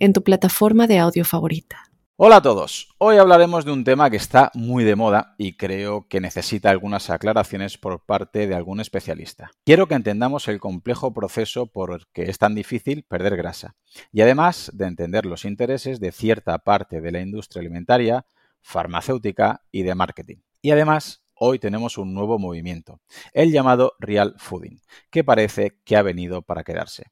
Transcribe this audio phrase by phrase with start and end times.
[0.00, 1.84] en tu plataforma de audio favorita.
[2.16, 2.88] Hola a todos.
[2.98, 7.08] Hoy hablaremos de un tema que está muy de moda y creo que necesita algunas
[7.08, 9.50] aclaraciones por parte de algún especialista.
[9.64, 13.76] Quiero que entendamos el complejo proceso por que es tan difícil perder grasa
[14.10, 18.26] y además de entender los intereses de cierta parte de la industria alimentaria,
[18.60, 20.38] farmacéutica y de marketing.
[20.62, 23.00] Y además, hoy tenemos un nuevo movimiento,
[23.32, 24.80] el llamado Real Fooding,
[25.10, 27.04] que parece que ha venido para quedarse.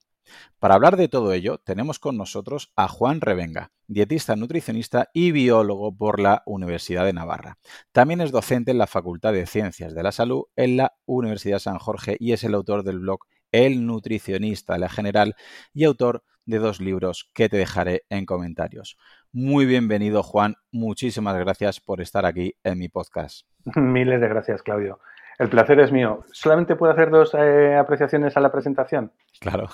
[0.58, 5.96] Para hablar de todo ello, tenemos con nosotros a Juan Revenga, dietista nutricionista y biólogo
[5.96, 7.58] por la Universidad de Navarra.
[7.92, 11.78] También es docente en la Facultad de Ciencias de la Salud en la Universidad San
[11.78, 13.20] Jorge y es el autor del blog
[13.52, 15.34] El Nutricionista de la General
[15.72, 18.96] y autor de dos libros que te dejaré en comentarios.
[19.32, 20.56] Muy bienvenido, Juan.
[20.72, 23.46] Muchísimas gracias por estar aquí en mi podcast.
[23.76, 24.98] Miles de gracias, Claudio.
[25.38, 26.24] El placer es mío.
[26.32, 29.12] ¿Solamente puedo hacer dos eh, apreciaciones a la presentación?
[29.40, 29.68] Claro.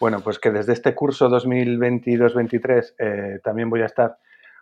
[0.00, 4.16] Bueno, pues que desde este curso 2022-23 eh, también voy a estar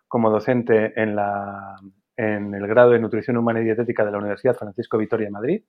[0.08, 1.76] como docente en, la,
[2.16, 5.62] en el grado de Nutrición Humana y Dietética de la Universidad Francisco Vitoria de Madrid.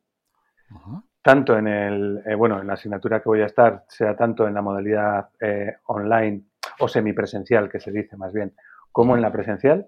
[1.21, 4.55] Tanto en el, eh, bueno, en la asignatura que voy a estar, sea tanto en
[4.55, 6.45] la modalidad eh, online
[6.79, 8.55] o semipresencial, que se dice más bien,
[8.91, 9.87] como en la presencial.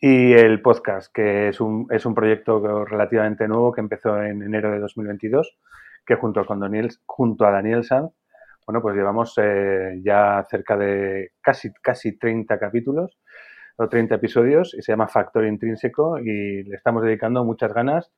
[0.00, 4.70] Y el podcast, que es un, es un proyecto relativamente nuevo que empezó en enero
[4.70, 5.58] de 2022,
[6.06, 8.12] que junto, con Daniel, junto a Daniel Sanz
[8.70, 13.18] bueno, pues llevamos eh, ya cerca de casi, casi 30 capítulos
[13.76, 18.12] o 30 episodios y se llama Factor Intrínseco y le estamos dedicando muchas ganas,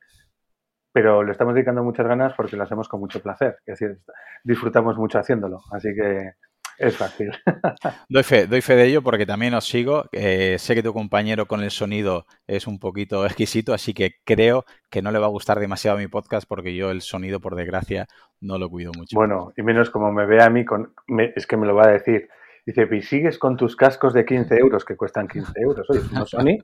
[0.92, 4.00] pero le estamos dedicando muchas ganas porque lo hacemos con mucho placer, es decir,
[4.44, 6.32] disfrutamos mucho haciéndolo, así que
[6.78, 7.32] es fácil.
[8.08, 10.04] Doy fe, doy fe de ello porque también os sigo.
[10.12, 14.64] Eh, sé que tu compañero con el sonido es un poquito exquisito, así que creo
[14.90, 18.06] que no le va a gustar demasiado mi podcast porque yo el sonido, por desgracia,
[18.40, 19.16] no lo cuido mucho.
[19.16, 20.92] Bueno, y menos como me ve a mí, con,
[21.34, 22.28] es que me lo va a decir.
[22.64, 25.90] Dice, y sigues con tus cascos de 15 euros, que cuestan 15 euros.
[25.90, 26.58] Oye, no Sony,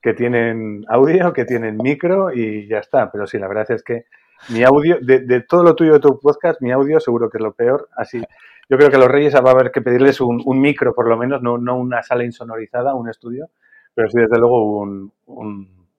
[0.00, 3.12] que tienen audio, que tienen micro y ya está.
[3.12, 4.06] Pero sí, la verdad es que
[4.48, 7.42] mi audio, de, de todo lo tuyo de tu podcast, mi audio seguro que es
[7.42, 7.90] lo peor.
[7.96, 8.22] Así
[8.68, 11.16] yo creo que a los Reyes va a haber que pedirles un, micro, por lo
[11.16, 13.50] menos, no, una sala insonorizada, un estudio,
[13.94, 15.12] pero sí, desde luego, un,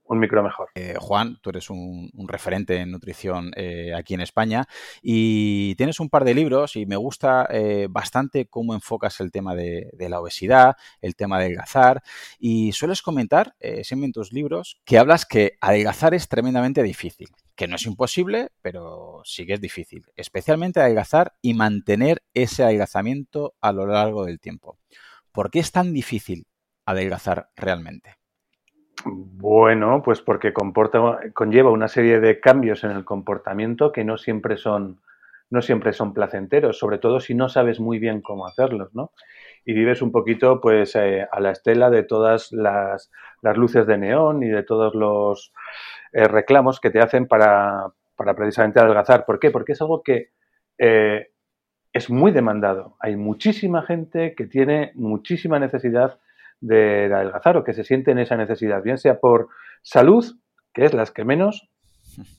[0.10, 0.70] micro mejor.
[0.76, 4.66] Eh, Juan, tú eres un, referente en nutrición eh, aquí en España
[5.02, 9.56] y tienes un par de libros y me gusta eh, bastante cómo enfocas el tema
[9.56, 12.04] de, de, la obesidad, el tema de adelgazar
[12.38, 17.68] y sueles comentar siempre en tus libros que hablas que adelgazar es tremendamente difícil que
[17.68, 23.72] no es imposible, pero sí que es difícil, especialmente adelgazar y mantener ese adelgazamiento a
[23.72, 24.78] lo largo del tiempo.
[25.32, 26.48] ¿Por qué es tan difícil
[26.86, 28.16] adelgazar realmente?
[29.06, 35.02] Bueno, pues porque conlleva una serie de cambios en el comportamiento que no siempre son,
[35.50, 39.12] no siempre son placenteros, sobre todo si no sabes muy bien cómo hacerlos, ¿no?
[39.66, 43.12] Y vives un poquito, pues, eh, a la estela de todas las,
[43.42, 45.54] las luces de neón y de todos los
[46.14, 49.26] eh, reclamos que te hacen para, precisamente adelgazar.
[49.26, 49.50] ¿Por qué?
[49.50, 50.30] Porque es algo que
[50.78, 51.32] eh,
[51.92, 52.96] es muy demandado.
[53.00, 56.20] Hay muchísima gente que tiene muchísima necesidad
[56.62, 59.50] de, adelgazar o que se siente en esa necesidad, bien sea por
[59.82, 60.26] salud,
[60.72, 61.70] que es las que menos,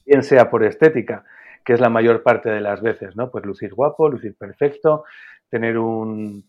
[0.06, 1.24] bien sea por estética,
[1.64, 3.30] que es la mayor parte de las veces, ¿no?
[3.30, 5.04] Pues lucir guapo, lucir perfecto,
[5.50, 6.44] tener un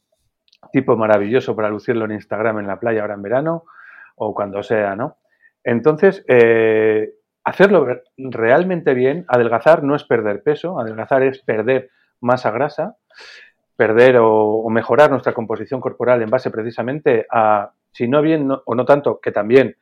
[0.71, 3.63] tipo maravilloso para lucirlo en Instagram en la playa ahora en verano
[4.15, 5.17] o cuando sea, ¿no?
[5.65, 7.87] Entonces, eh, hacerlo
[8.17, 11.89] realmente bien, adelgazar no es perder peso, adelgazar es perder
[12.21, 12.95] masa grasa,
[13.75, 18.85] perder o, mejorar nuestra composición corporal en base precisamente a, si no bien o no
[18.85, 19.75] tanto, que también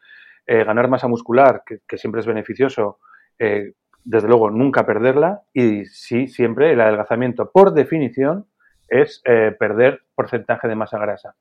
[0.47, 2.99] eh, ganar masa muscular, que, siempre es beneficioso,
[3.37, 3.73] eh,
[4.05, 8.45] desde luego nunca perderla, y sí, siempre el adelgazamiento, por definición,
[8.87, 11.35] es perder porcentaje de masa grasa.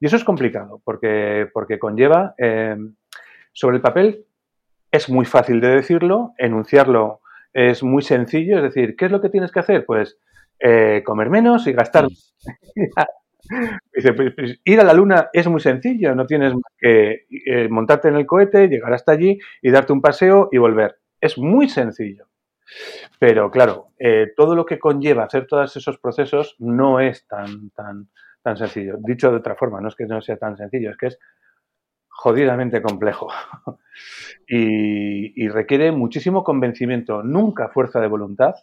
[0.00, 2.34] Y eso es complicado porque, porque conlleva
[3.56, 4.26] sobre el papel
[4.92, 7.20] es muy fácil de decirlo, enunciarlo
[7.54, 9.86] es muy sencillo, es decir, ¿qué es lo que tienes que hacer?
[9.86, 10.18] Pues
[10.60, 12.06] eh, comer menos y gastar.
[13.94, 18.08] Dice, pues, pues, ir a la luna es muy sencillo, no tienes que eh, montarte
[18.08, 20.98] en el cohete, llegar hasta allí y darte un paseo y volver.
[21.18, 22.26] Es muy sencillo.
[23.18, 28.10] Pero claro, eh, todo lo que conlleva hacer todos esos procesos no es tan, tan,
[28.42, 28.96] tan sencillo.
[28.98, 31.18] Dicho de otra forma, no es que no sea tan sencillo, es que es
[32.16, 33.28] jodidamente complejo
[34.48, 38.54] y, requiere muchísimo convencimiento, nunca fuerza de voluntad.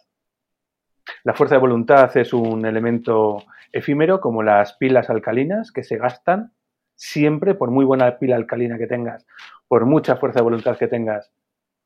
[1.22, 6.52] La fuerza de voluntad es un elemento efímero como las pilas alcalinas que se gastan
[6.96, 9.26] siempre, por muy buena pila alcalina que tengas,
[9.68, 11.32] por mucha fuerza de voluntad que tengas,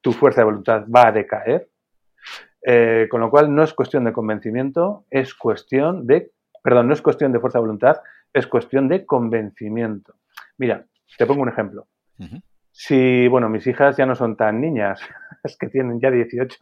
[0.00, 1.68] tu fuerza de voluntad va a decaer.
[2.62, 6.32] Eh, con lo cual no es cuestión de convencimiento, es cuestión de,
[6.62, 8.00] perdón, no es cuestión de fuerza de voluntad,
[8.32, 10.14] es cuestión de convencimiento.
[10.56, 10.84] Mira,
[11.16, 11.86] te pongo un ejemplo.
[12.70, 15.00] Si, bueno, mis hijas ya no son tan niñas,
[15.44, 16.56] es que tienen ya 18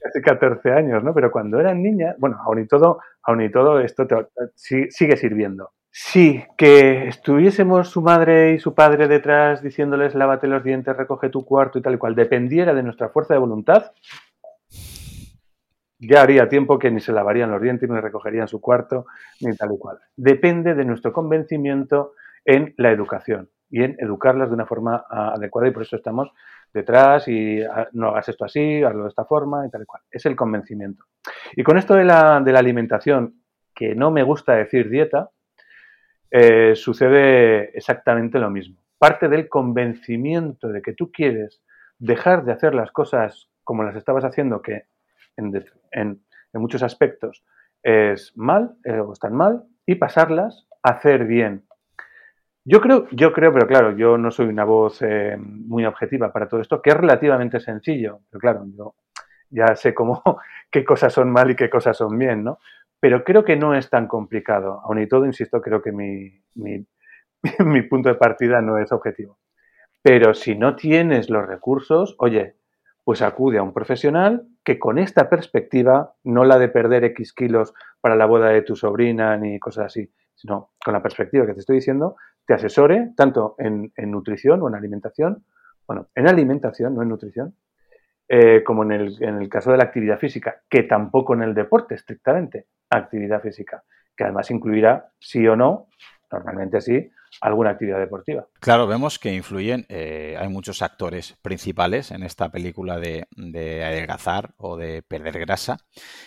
[0.00, 1.14] casi 14 años, ¿no?
[1.14, 4.06] Pero cuando eran niñas, bueno, aún y todo, aún y todo esto
[4.54, 5.72] sigue sirviendo.
[5.90, 11.44] Sí, que estuviésemos su madre y su padre detrás diciéndoles lávate los dientes, recoge tu
[11.44, 13.92] cuarto y tal y cual, dependiera de nuestra fuerza de voluntad,
[16.00, 19.06] ya haría tiempo que ni se lavarían los dientes, ni recogerían su cuarto,
[19.40, 19.98] ni tal y cual.
[20.16, 25.68] Depende de nuestro convencimiento en la educación y en educarlas de una forma ah, adecuada
[25.68, 26.30] y por eso estamos
[26.72, 30.02] detrás y ah, no hagas esto así, hazlo de esta forma y tal y cual.
[30.10, 31.04] Es el convencimiento.
[31.56, 33.42] Y con esto de la, de la alimentación,
[33.74, 35.30] que no me gusta decir dieta,
[36.30, 38.82] eh, sucede exactamente lo mismo.
[38.98, 41.62] Parte del convencimiento de que tú quieres
[41.98, 44.86] dejar de hacer las cosas como las estabas haciendo, que
[45.36, 46.20] en,
[46.52, 47.44] muchos aspectos
[47.82, 51.64] es mal eh, o están mal, y pasarlas a hacer bien.
[52.66, 56.48] Yo creo, yo creo, pero claro, yo no soy una voz eh, muy objetiva para
[56.48, 58.20] todo esto, que es relativamente sencillo.
[58.30, 58.94] Pero claro, yo
[59.50, 60.22] ya sé cómo,
[60.70, 62.58] qué cosas son mal y qué cosas son bien, ¿no?
[63.00, 64.80] Pero creo que no es tan complicado.
[64.84, 66.86] Aún y todo, insisto, creo que mi, mi,
[67.66, 69.38] mi punto de partida no es objetivo.
[70.02, 72.56] Pero si no tienes los recursos, oye,
[73.04, 77.74] pues acude a un profesional que con esta perspectiva, no la de perder X kilos
[78.00, 81.60] para la boda de tu sobrina ni cosas así, sino con la perspectiva que te
[81.60, 85.44] estoy diciendo, te asesore tanto en, nutrición o en alimentación,
[85.86, 87.54] bueno, en alimentación, no en nutrición,
[88.28, 91.54] eh, como en el, en el caso de la actividad física, que tampoco en el
[91.54, 93.82] deporte estrictamente, actividad física,
[94.16, 95.88] que además incluirá, sí o no,
[96.30, 97.10] normalmente sí,
[97.40, 98.46] alguna actividad deportiva.
[98.60, 103.26] Claro, vemos que influyen, eh, hay muchos actores principales en esta película de,
[103.84, 105.78] adelgazar o de perder grasa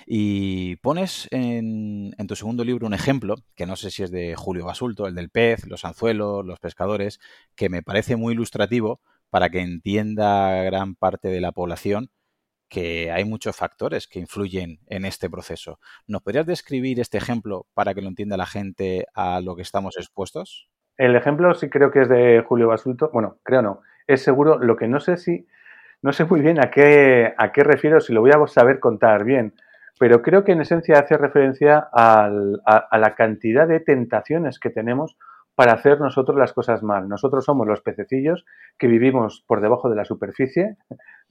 [0.05, 4.65] y pones en, tu segundo libro un ejemplo, que no sé si es de Julio
[4.65, 7.19] Basulto, el del pez, los anzuelos, los pescadores,
[7.55, 12.11] que me parece muy ilustrativo para que entienda gran parte de la población
[12.69, 15.79] que hay muchos factores que influyen en este proceso.
[16.05, 19.95] ¿Nos podrías describir este ejemplo para que lo entienda la gente a lo que estamos
[19.97, 20.69] expuestos?
[20.97, 23.09] El ejemplo sí creo que es de Julio Basulto.
[23.13, 23.81] Bueno, creo no.
[24.07, 24.57] Es seguro.
[24.57, 25.47] Lo que no sé si.
[26.01, 29.23] No sé muy bien a qué, a qué refiero, si lo voy a saber contar
[29.23, 29.53] bien.
[29.99, 35.17] Pero creo que en esencia hace referencia a, la cantidad de tentaciones que tenemos
[35.55, 37.09] para hacer nosotros las cosas mal.
[37.09, 38.45] Nosotros somos los pececillos
[38.77, 40.77] que vivimos por debajo de la superficie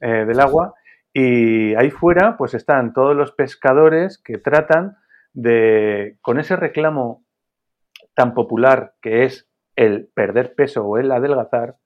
[0.00, 0.74] eh, del agua
[1.12, 4.96] y ahí fuera pues están todos los pescadores que tratan
[5.32, 7.24] de, con ese reclamo
[8.14, 9.45] tan popular que es
[9.76, 11.76] el perder peso o el adelgazar,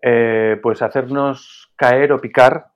[0.00, 2.68] eh, pues hacernos caer o picar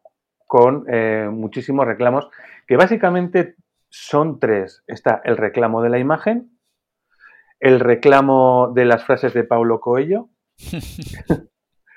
[0.47, 2.29] con eh, muchísimos reclamos,
[2.67, 3.55] que básicamente
[3.89, 4.83] son tres.
[4.87, 6.51] Está el reclamo de la imagen,
[7.61, 10.29] el reclamo de las frases de Paulo Coelho.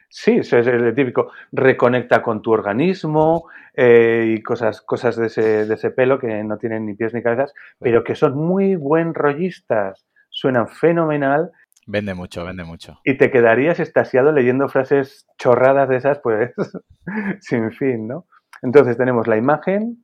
[0.10, 5.74] sí, es el típico, reconecta con tu organismo eh, y cosas, cosas de ese, de
[5.74, 10.06] ese pelo que no tienen ni pies ni cabezas, pero que son muy buen rollistas,
[10.30, 11.52] suenan fenomenal
[11.86, 13.00] Vende mucho, vende mucho.
[13.04, 16.52] Y te quedarías estasiado leyendo frases chorradas de esas, pues,
[17.42, 18.26] sin fin, ¿no?
[18.62, 20.04] Entonces tenemos la imagen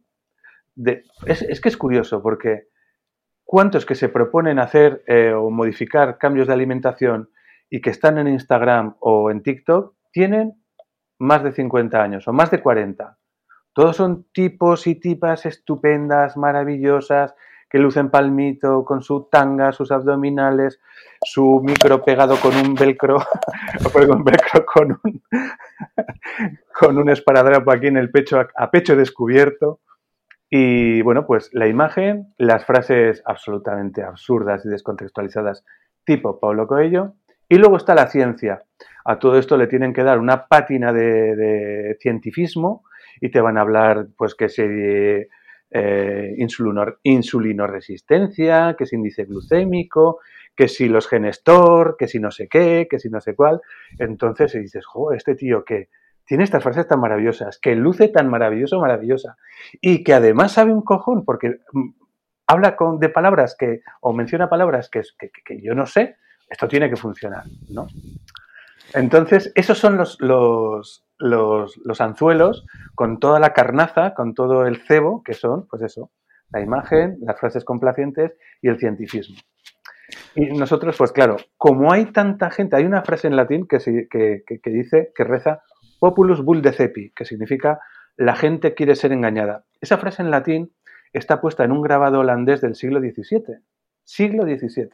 [0.75, 1.03] de...
[1.25, 2.67] Es, que es curioso porque
[3.43, 7.29] ¿cuántos que se proponen hacer eh, o modificar cambios de alimentación
[7.69, 10.61] y que están en Instagram o en TikTok tienen
[11.17, 13.17] más de 50 años o más de 40?
[13.73, 17.33] Todos son tipos y tipas estupendas, maravillosas,
[17.71, 20.81] que lucen palmito con su tanga, sus abdominales,
[21.23, 23.17] su micro pegado con un velcro,
[23.93, 25.23] con velcro con un,
[26.79, 29.79] con un esparadrapo aquí en el pecho, a, pecho descubierto.
[30.49, 35.63] Y bueno, pues la imagen, las frases absolutamente absurdas y descontextualizadas
[36.03, 37.13] tipo Pablo Coelho.
[37.47, 38.63] Y luego está la ciencia.
[39.05, 42.83] A todo esto le tienen que dar una pátina de cientifismo
[43.21, 45.29] y te van a hablar, pues, que se
[45.71, 50.19] eh, insulino, resistencia, que si índice glucémico,
[50.55, 53.61] que si los genestor, que si no sé qué, que si no sé cuál.
[53.97, 55.89] Entonces dices, jo, este tío que
[56.25, 59.37] tiene estas frases tan maravillosas, que luce tan maravilloso, maravillosa,
[59.81, 61.89] y que además sabe un cojón, porque mm,
[62.47, 66.15] habla con, de palabras que, o menciona palabras que, que, yo no sé,
[66.49, 67.87] esto tiene que funcionar, ¿no?
[68.93, 74.77] Entonces, esos son los, los, los, los, anzuelos con toda la carnaza, con todo el
[74.77, 76.11] cebo, que son, pues eso,
[76.49, 79.37] la imagen, las frases complacientes y el cientificismo.
[80.35, 83.77] Y nosotros, pues claro, como hay tanta gente, hay una frase en latín que,
[84.65, 85.61] dice, que reza
[85.99, 86.43] populus
[86.75, 87.79] cepi, que significa
[88.17, 89.65] la gente quiere ser engañada.
[89.79, 90.73] Esa frase en latín
[91.13, 93.59] está puesta en un grabado holandés del siglo XVII.
[94.03, 94.89] Siglo XVII.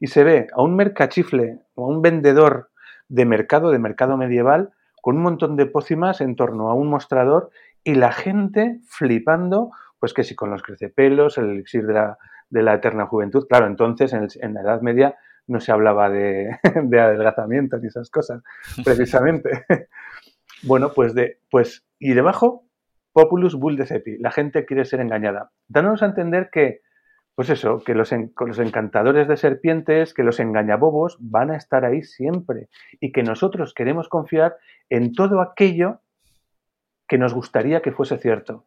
[0.00, 2.70] Y se ve a un mercachifle o a un vendedor
[3.08, 4.72] de mercado, de mercado medieval,
[5.06, 7.50] con un montón de pócimas en torno a un mostrador
[7.84, 9.70] y la gente flipando,
[10.00, 12.18] pues que si con los crecepelos, el elixir de la,
[12.50, 13.46] de la eterna juventud.
[13.48, 15.14] Claro, entonces en, la Edad Media
[15.46, 18.42] no se hablaba de, de adelgazamiento ni esas cosas,
[18.84, 19.64] precisamente.
[20.64, 22.64] bueno, pues de, pues, y debajo,
[23.12, 25.52] Populus Bull de Cepi, la gente quiere ser engañada.
[25.68, 26.80] Dándonos a entender que,
[27.36, 32.02] pues eso, que los, los encantadores de serpientes, que los engañabobos van a estar ahí
[32.02, 34.56] siempre y que nosotros queremos confiar
[34.88, 36.00] en todo aquello
[37.06, 38.64] que nos gustaría que fuese cierto.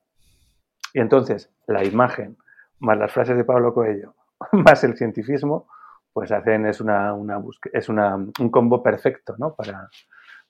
[0.94, 2.38] Y entonces, la imagen,
[2.80, 4.14] más las frases de Pablo Coelho,
[4.52, 5.68] más el cientifismo,
[6.14, 7.42] pues hacen, es, una, una
[7.74, 9.56] es una, un combo perfecto ¿no?
[9.56, 9.90] para,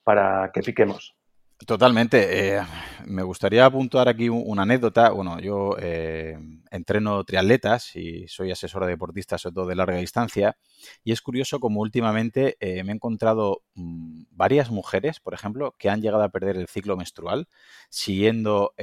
[0.04, 1.16] para que piquemos.
[1.68, 2.56] Totalmente.
[2.58, 2.62] Eh,
[3.06, 5.10] me gustaría apuntar aquí una anécdota.
[5.10, 6.38] Bueno, yo eh,
[6.72, 10.58] entreno triatletas y soy asesor de deportistas, sobre todo de larga distancia.
[11.04, 15.89] Y es curioso como últimamente eh, me he encontrado mm, varias mujeres, por ejemplo, que
[15.89, 17.48] han llegado a perder el ciclo menstrual
[17.89, 18.74] siguiendo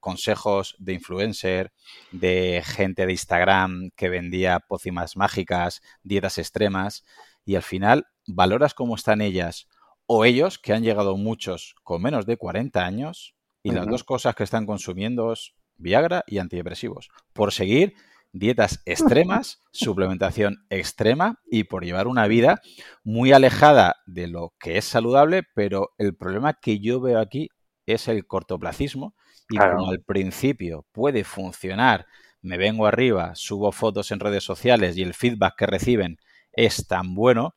[0.00, 1.72] consejos de influencer,
[2.12, 7.04] de gente de Instagram que vendía pócimas mágicas, dietas extremas.
[7.44, 9.66] Y al final valoras cómo están ellas
[10.10, 14.34] o ellos, que han llegado muchos con menos de 40 años, y las dos cosas
[14.34, 17.94] que están consumiendo es Viagra y antidepresivos, por seguir
[18.32, 22.60] dietas extremas, suplementación extrema y por llevar una vida
[23.04, 27.50] muy alejada de lo que es saludable, pero el problema que yo veo aquí
[27.86, 29.14] es el cortoplacismo
[29.50, 32.06] y como al principio puede funcionar,
[32.40, 36.16] me vengo arriba, subo fotos en redes sociales y el feedback que reciben
[36.52, 37.54] es tan bueno,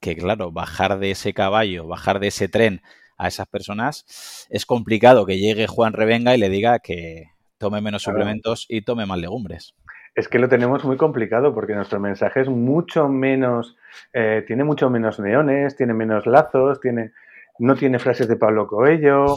[0.00, 2.80] que claro, bajar de ese caballo, bajar de ese tren
[3.16, 8.02] a esas personas, es complicado que llegue Juan Revenga y le diga que tome menos
[8.02, 9.74] suplementos y tome más legumbres.
[10.14, 13.76] Es que lo tenemos muy complicado porque nuestro mensaje es mucho menos,
[14.12, 17.12] eh, tiene mucho menos neones, tiene menos lazos, tiene,
[17.58, 19.36] no tiene frases de Pablo Coello.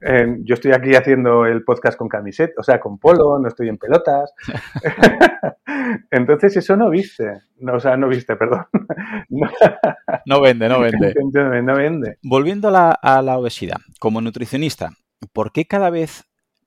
[0.00, 3.68] Eh, yo estoy aquí haciendo el podcast con camiseta, o sea, con polo, no estoy
[3.68, 4.32] en pelotas.
[6.10, 8.66] Entonces eso no viste, no, o sea, no viste, perdón.
[10.26, 11.14] no vende, no vende.
[11.62, 12.18] No vende.
[12.22, 14.90] Volviendo a la, obesidad, como nutricionista,
[15.32, 16.24] ¿por qué cada vez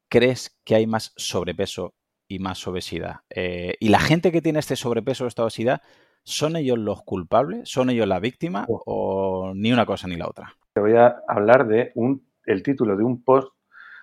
[0.09, 1.93] crees que hay más sobrepeso
[2.27, 3.17] y más obesidad?
[3.29, 5.81] Eh, ¿Y la gente que tiene este sobrepeso o esta obesidad,
[6.23, 7.69] son ellos los culpables?
[7.69, 8.65] ¿Son ellos la víctima?
[8.67, 10.55] ¿O ni una cosa ni la otra?
[10.75, 13.55] Te voy a hablar de un, el título de un post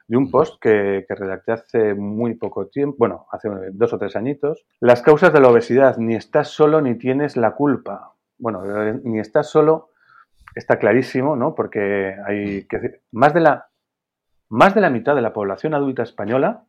[0.08, 4.66] de un post que, redacté hace muy poco tiempo, bueno, hace dos o tres añitos.
[4.80, 8.14] Las causas de la obesidad, ni estás solo ni tienes la culpa.
[8.38, 8.62] Bueno,
[9.04, 9.90] ni estás solo,
[10.54, 11.54] está clarísimo, ¿no?
[11.54, 13.68] Porque hay que más de la
[14.48, 16.64] más de la mitad de la población adulta española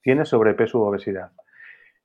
[0.00, 1.32] tiene sobrepeso u obesidad.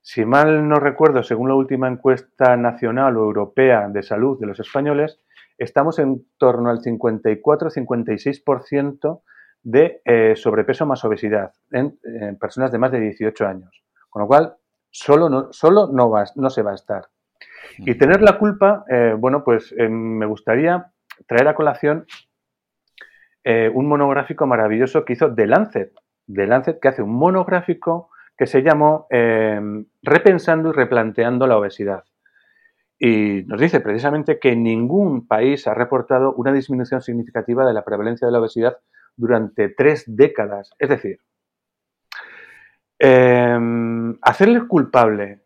[0.01, 4.59] Si mal no recuerdo, según la última encuesta nacional o europea de salud de los
[4.59, 5.22] españoles,
[5.57, 9.21] estamos en torno al 54-56%
[9.63, 11.97] de eh, sobrepeso más obesidad en,
[12.37, 13.83] personas de más de 18 años.
[14.09, 14.55] Con lo cual,
[14.91, 17.07] solo no, solo no, no se va a estar.
[17.79, 20.91] Y tener la culpa, eh, bueno, pues eh, me gustaría
[21.27, 22.05] traer a colación
[23.45, 25.91] un monográfico maravilloso que hizo The Lancet.
[26.33, 29.05] The Lancet que hace un monográfico que se llamó
[30.01, 32.05] Repensando y replanteando la obesidad.
[33.05, 38.25] Y nos dice precisamente que ningún país ha reportado una disminución significativa de la prevalencia
[38.25, 38.77] de la obesidad
[39.17, 40.71] durante tres décadas.
[40.79, 41.19] Es decir,
[42.97, 43.59] eh,
[44.21, 45.41] hacerle culpable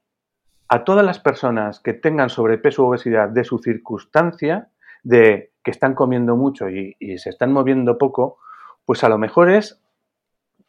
[0.67, 4.69] a todas las personas que tengan sobrepeso o obesidad de su circunstancia,
[5.01, 8.37] de que están comiendo mucho y, se están moviendo poco,
[8.85, 9.81] pues a lo mejor es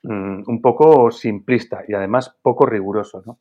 [0.04, 3.23] mm, un poco simplista y además poco riguroso.
[3.26, 3.38] ¿no?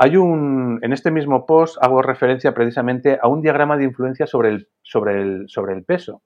[0.00, 4.50] Hay un, en este mismo post hago referencia precisamente a un diagrama de influencia sobre
[4.50, 6.22] el, sobre el, sobre el peso.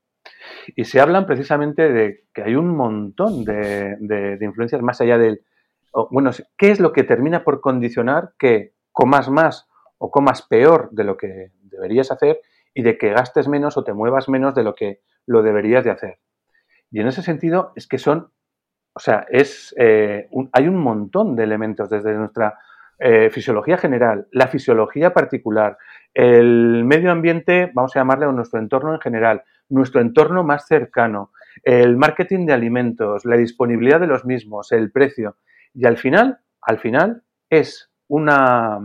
[0.76, 5.40] Y se hablan precisamente de que hay un montón de, de, influencias más allá del...
[6.10, 11.04] bueno, ¿qué es lo que termina por condicionar que comas más o comas peor de
[11.04, 12.42] lo que deberías hacer
[12.74, 15.92] y de que gastes menos o te muevas menos de lo que lo deberías de
[15.92, 16.18] hacer?
[16.90, 18.30] Y en ese sentido es que son,
[18.92, 22.58] o sea, es, eh, hay un montón de elementos desde nuestra
[23.04, 25.76] eh, fisiología general, la fisiología particular,
[26.14, 31.32] el medio ambiente, vamos a llamarle nuestro entorno en general, nuestro entorno más cercano,
[31.64, 35.36] el marketing de alimentos, la disponibilidad de los mismos, el precio.
[35.74, 38.78] Y al final, al final es una,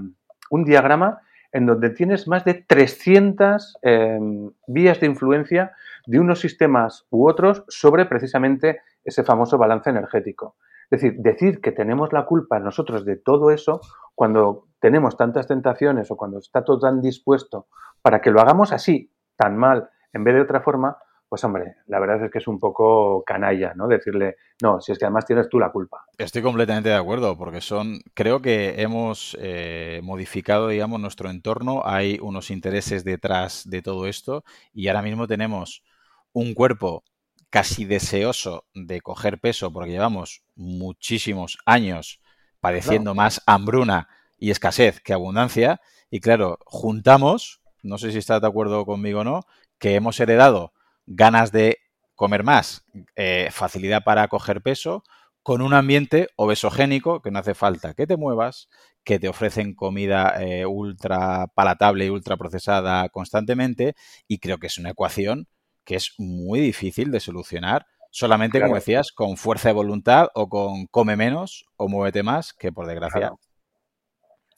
[0.50, 1.22] un diagrama
[1.52, 5.74] en donde tienes más de 300 em, vías de influencia
[6.08, 10.56] de unos sistemas u otros sobre precisamente ese famoso balance energético.
[10.90, 13.82] Es decir, decir que tenemos la culpa nosotros de todo eso
[14.16, 17.68] cuando tenemos tantas tentaciones o cuando está todo tan dispuesto
[18.02, 20.98] para que lo hagamos así, tan mal, en vez de otra forma,
[21.30, 23.88] pues hombre, la verdad es que es un poco canalla, ¿no?
[23.88, 26.06] Decirle, no, si es que además tienes tú la culpa.
[26.18, 32.18] Estoy completamente de acuerdo, porque son, creo que hemos eh, modificado, digamos, nuestro entorno, hay
[32.22, 35.84] unos intereses detrás de todo esto y ahora mismo tenemos
[36.32, 37.04] un cuerpo
[37.50, 42.22] casi deseoso de coger peso porque llevamos muchísimos años
[42.60, 48.48] padeciendo más hambruna y escasez que abundancia y claro, juntamos, no sé si estás de
[48.48, 49.42] acuerdo conmigo o no,
[49.78, 50.74] que hemos heredado
[51.06, 51.80] ganas de
[52.16, 52.86] comer más,
[53.16, 55.04] eh, facilidad para coger peso,
[55.44, 58.68] con un ambiente obesogénico que no hace falta que te muevas,
[59.04, 63.96] que te ofrecen comida eh, ultra palatable y ultra procesada constantemente,
[64.28, 65.48] y creo que es una ecuación
[65.88, 70.86] que es muy difícil de solucionar solamente, como decías, con fuerza de voluntad o con
[70.88, 73.32] come menos o muévete más, que por desgracia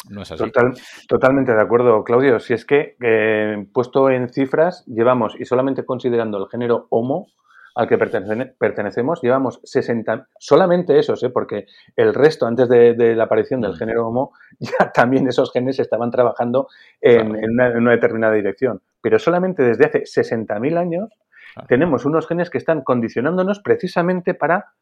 [0.09, 0.51] no es así.
[1.07, 2.39] totalmente de acuerdo, Claudio.
[2.39, 7.27] Si es que, eh, puesto en cifras, llevamos, y solamente considerando el género Homo,
[7.75, 11.29] al que pertenecemos, llevamos 60, solamente esos, ¿eh?
[11.29, 16.11] porque el resto, antes de, la aparición del género Homo, ya también esos genes estaban
[16.11, 16.67] trabajando
[17.01, 18.81] en, una, determinada dirección.
[19.01, 21.09] Pero solamente desde hace 60.000 años
[21.67, 24.73] tenemos unos genes que están condicionándonos precisamente para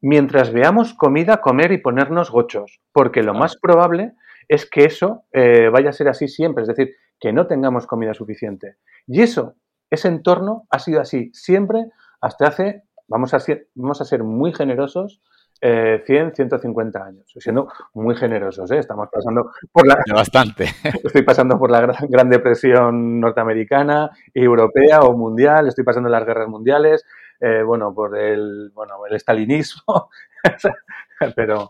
[0.00, 4.12] mientras veamos comida, comer y ponernos gochos, porque lo más probable
[4.48, 8.12] es que eso eh, vaya a ser así siempre, es decir, que no tengamos comida
[8.12, 8.76] suficiente.
[9.06, 9.54] Y eso,
[9.92, 11.84] ese entorno ha sido así siempre
[12.20, 15.20] hasta hace, vamos a ser, vamos a ser muy generosos,
[15.60, 18.70] 100, eh, 150 años, siendo muy generosos.
[18.72, 18.78] ¿eh?
[18.78, 19.96] Estamos pasando por la.
[20.12, 20.64] Bastante.
[21.04, 27.04] Estoy pasando por la gran, depresión norteamericana, europea o mundial, estoy pasando las guerras mundiales,
[27.38, 30.08] eh, bueno, por el, bueno, el estalinismo,
[31.36, 31.68] pero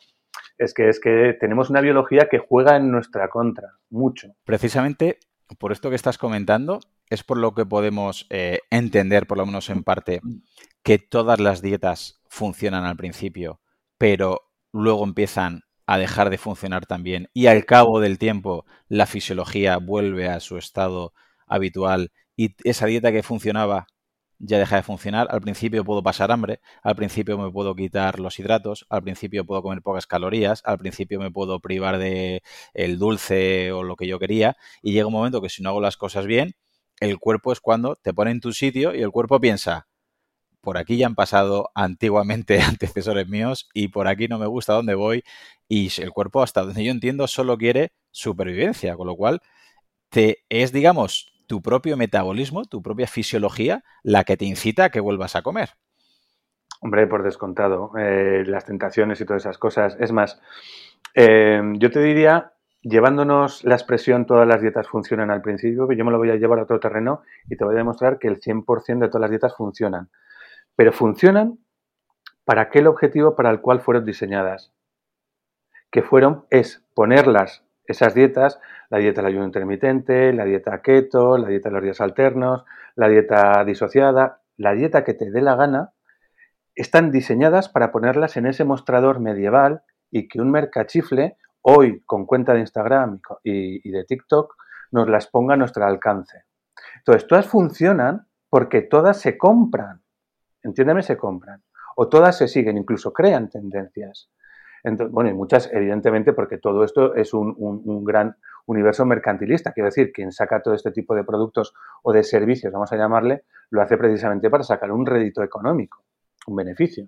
[0.58, 4.28] es que, es que tenemos una biología que juega en nuestra contra, mucho.
[4.44, 5.18] Precisamente
[5.58, 6.80] por esto que estás comentando,
[7.12, 10.20] es por lo que podemos eh, entender, por lo menos en parte,
[10.82, 13.60] que todas las dietas funcionan al principio,
[13.98, 19.76] pero luego empiezan a dejar de funcionar también y al cabo del tiempo la fisiología
[19.76, 21.12] vuelve a su estado
[21.46, 23.86] habitual y esa dieta que funcionaba
[24.38, 25.28] ya deja de funcionar.
[25.30, 29.62] Al principio puedo pasar hambre, al principio me puedo quitar los hidratos, al principio puedo
[29.62, 32.42] comer pocas calorías, al principio me puedo privar de
[32.74, 35.80] el dulce o lo que yo quería y llega un momento que si no hago
[35.80, 36.54] las cosas bien,
[37.02, 39.88] el cuerpo es cuando te pone en tu sitio y el cuerpo piensa,
[40.60, 44.94] por aquí ya han pasado antiguamente antecesores míos y por aquí no me gusta dónde
[44.94, 45.24] voy
[45.68, 49.40] y el cuerpo hasta donde yo entiendo solo quiere supervivencia, con lo cual
[50.10, 55.00] te es digamos tu propio metabolismo, tu propia fisiología, la que te incita a que
[55.00, 55.70] vuelvas a comer.
[56.80, 59.96] Hombre, por descontado, eh, las tentaciones y todas esas cosas.
[60.00, 60.40] Es más,
[61.14, 66.10] eh, yo te diría, llevándonos la expresión todas las dietas funcionan al principio, yo me
[66.10, 68.98] lo voy a llevar a otro terreno y te voy a demostrar que el 100%
[68.98, 70.10] de todas las dietas funcionan.
[70.76, 71.58] Pero funcionan
[72.44, 74.72] para aquel objetivo para el cual fueron diseñadas.
[75.90, 81.48] Que fueron, es ponerlas esas dietas, la dieta del ayuno intermitente, la dieta keto, la
[81.48, 82.64] dieta de los días alternos,
[82.94, 85.92] la dieta disociada, la dieta que te dé la gana,
[86.74, 92.54] están diseñadas para ponerlas en ese mostrador medieval y que un mercachifle, hoy con cuenta
[92.54, 94.54] de Instagram y, de TikTok,
[94.92, 96.44] nos las ponga a nuestro alcance.
[96.98, 100.02] Entonces, todas funcionan porque todas se compran.
[100.62, 101.62] Entiéndeme, se compran.
[101.96, 104.30] O todas se siguen, incluso crean tendencias
[105.10, 109.72] bueno, y muchas, evidentemente, porque todo esto es un, gran universo mercantilista.
[109.72, 113.44] Quiero decir, quien saca todo este tipo de productos o de servicios, vamos a llamarle,
[113.70, 116.04] lo hace precisamente para sacar un rédito económico,
[116.46, 117.06] un beneficio.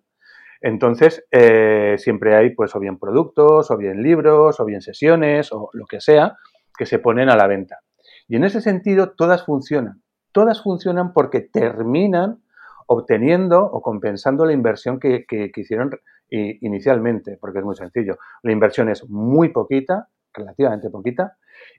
[0.66, 5.68] Entonces, eh, siempre hay, pues, o bien productos, o bien libros, o bien sesiones, o
[5.74, 6.38] lo que sea,
[6.78, 7.80] que se ponen a la venta.
[8.28, 10.02] Y en ese sentido, todas funcionan.
[10.32, 12.42] Todas funcionan porque terminan
[12.86, 15.90] obteniendo o compensando la inversión que, que hicieron
[16.30, 18.16] inicialmente, porque es muy sencillo.
[18.42, 21.36] La inversión es muy poquita, relativamente poquita,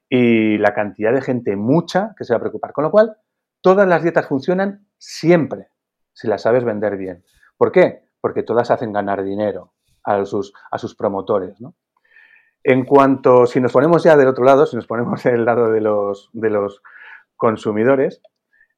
[0.07, 2.71] y la cantidad de gente mucha que se va a preocupar.
[2.71, 3.17] Con lo cual,
[3.61, 5.69] todas las dietas funcionan siempre,
[6.13, 7.23] si las sabes vender bien.
[7.57, 8.04] ¿Por qué?
[8.25, 11.59] Porque todas hacen ganar dinero a sus, a sus promotores.
[12.63, 15.79] En cuanto, si nos ponemos ya del otro lado, si nos ponemos del lado de
[15.79, 16.81] los, de los
[17.35, 18.23] consumidores,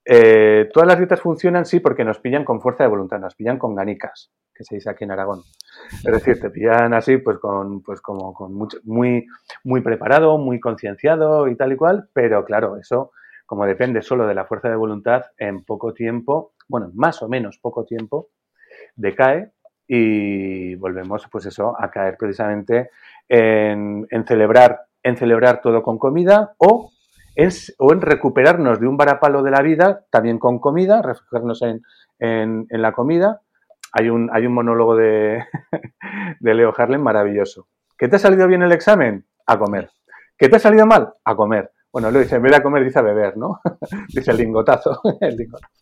[0.03, 3.57] eh, todas las dietas funcionan, sí, porque nos pillan con fuerza de voluntad, nos pillan
[3.57, 5.43] con ganicas, que se dice aquí en Aragón.
[5.93, 9.27] Es decir, te pillan así, pues con, pues como con mucho, muy,
[9.63, 13.11] muy preparado, muy concienciado y tal y cual, pero claro, eso,
[13.45, 17.59] como depende solo de la fuerza de voluntad, en poco tiempo, bueno, más o menos
[17.59, 18.27] poco tiempo,
[18.97, 19.51] decae
[19.87, 22.89] y volvemos, pues eso, a caer precisamente
[23.29, 26.91] en, celebrar, en celebrar todo con comida o
[27.35, 31.81] en, o en recuperarnos de un varapalo de la vida también con comida, refugiarnos en,
[32.19, 33.41] en, la comida.
[33.93, 35.45] Hay un, hay un monólogo de,
[36.39, 37.67] de Leo Harlem maravilloso.
[37.97, 39.25] ¿Qué te ha salido bien el examen?
[39.45, 39.89] A comer.
[40.37, 41.13] ¿Qué te ha salido mal?
[41.23, 41.71] A comer.
[41.91, 43.59] Bueno, lo dice, en vez de a comer dice a beber, ¿no?
[44.09, 45.01] dice el lingotazo.
[45.21, 45.73] el lingotazo.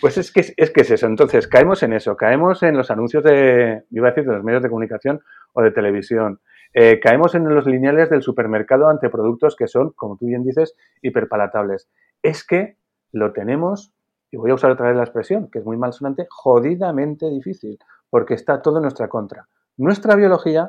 [0.00, 1.06] Pues es que, es que es eso.
[1.06, 2.16] Entonces, caemos en eso.
[2.16, 5.20] Caemos en los anuncios de, iba a decir, de los medios de comunicación
[5.52, 6.40] o de televisión.
[6.74, 10.74] Eh, caemos en los lineales del supermercado ante productos que son, como tú bien dices,
[11.02, 11.88] hiperpalatables.
[12.22, 12.76] Es que
[13.12, 13.94] lo tenemos,
[14.30, 17.78] y voy a usar otra vez la expresión, que es muy malsonante, jodidamente difícil,
[18.10, 19.46] porque está todo en nuestra contra.
[19.76, 20.68] Nuestra biología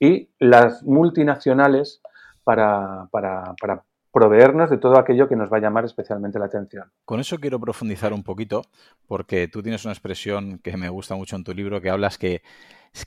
[0.00, 2.00] y las multinacionales
[2.42, 3.84] para, para, para
[4.14, 6.92] proveernos de todo aquello que nos va a llamar especialmente la atención.
[7.04, 8.62] Con eso quiero profundizar un poquito,
[9.08, 12.42] porque tú tienes una expresión que me gusta mucho en tu libro, que hablas que,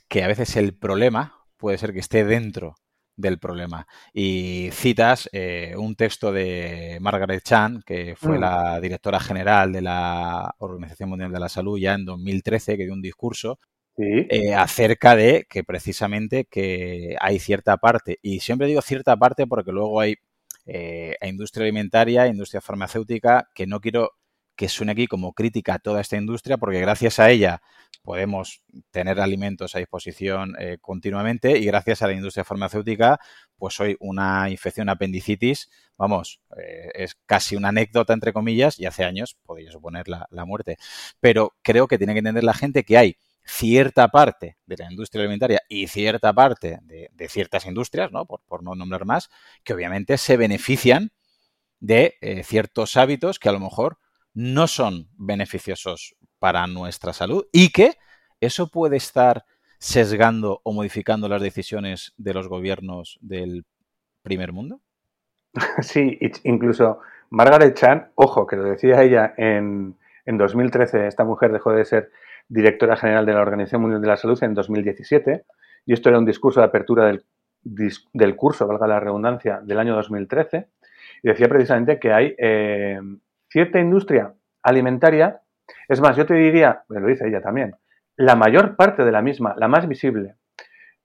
[0.08, 2.74] que a veces el problema puede ser que esté dentro
[3.16, 3.86] del problema.
[4.12, 8.40] Y citas eh, un texto de Margaret Chan, que fue mm.
[8.40, 12.92] la directora general de la Organización Mundial de la Salud ya en 2013, que dio
[12.92, 13.58] un discurso
[13.96, 19.72] eh, acerca de que precisamente que hay cierta parte, y siempre digo cierta parte porque
[19.72, 20.16] luego hay
[20.70, 24.10] eh, a industria alimentaria, industria farmacéutica, que no quiero
[24.54, 27.62] que suene aquí como crítica a toda esta industria, porque gracias a ella
[28.02, 33.18] podemos tener alimentos a disposición eh, continuamente y gracias a la industria farmacéutica,
[33.56, 39.04] pues hoy una infección apendicitis, vamos, eh, es casi una anécdota entre comillas y hace
[39.04, 40.76] años podría suponer la, la muerte.
[41.20, 43.16] Pero creo que tiene que entender la gente que hay
[43.48, 48.26] cierta parte de la industria alimentaria y cierta parte de, ciertas industrias, ¿no?
[48.26, 49.30] Por, no nombrar más,
[49.64, 51.10] que obviamente se benefician
[51.80, 53.98] de eh, ciertos hábitos que a lo mejor
[54.34, 57.94] no son beneficiosos para nuestra salud y que
[58.40, 59.44] eso puede estar
[59.78, 63.64] sesgando o modificando las decisiones de los gobiernos del
[64.22, 64.80] primer mundo.
[65.80, 71.72] Sí, incluso Margaret Chan, ojo, que lo decía ella en, en 2013, esta mujer dejó
[71.72, 72.10] de ser
[72.48, 75.44] directora general de la Organización Mundial de la Salud en 2017,
[75.86, 77.12] y esto era un discurso de apertura
[77.62, 80.68] del, curso, valga la redundancia, del año 2013,
[81.22, 83.00] y decía precisamente que hay eh,
[83.50, 84.32] cierta industria
[84.62, 85.40] alimentaria,
[85.88, 87.76] es más, yo te diría, lo dice ella también,
[88.16, 90.36] la mayor parte de la misma, la más visible,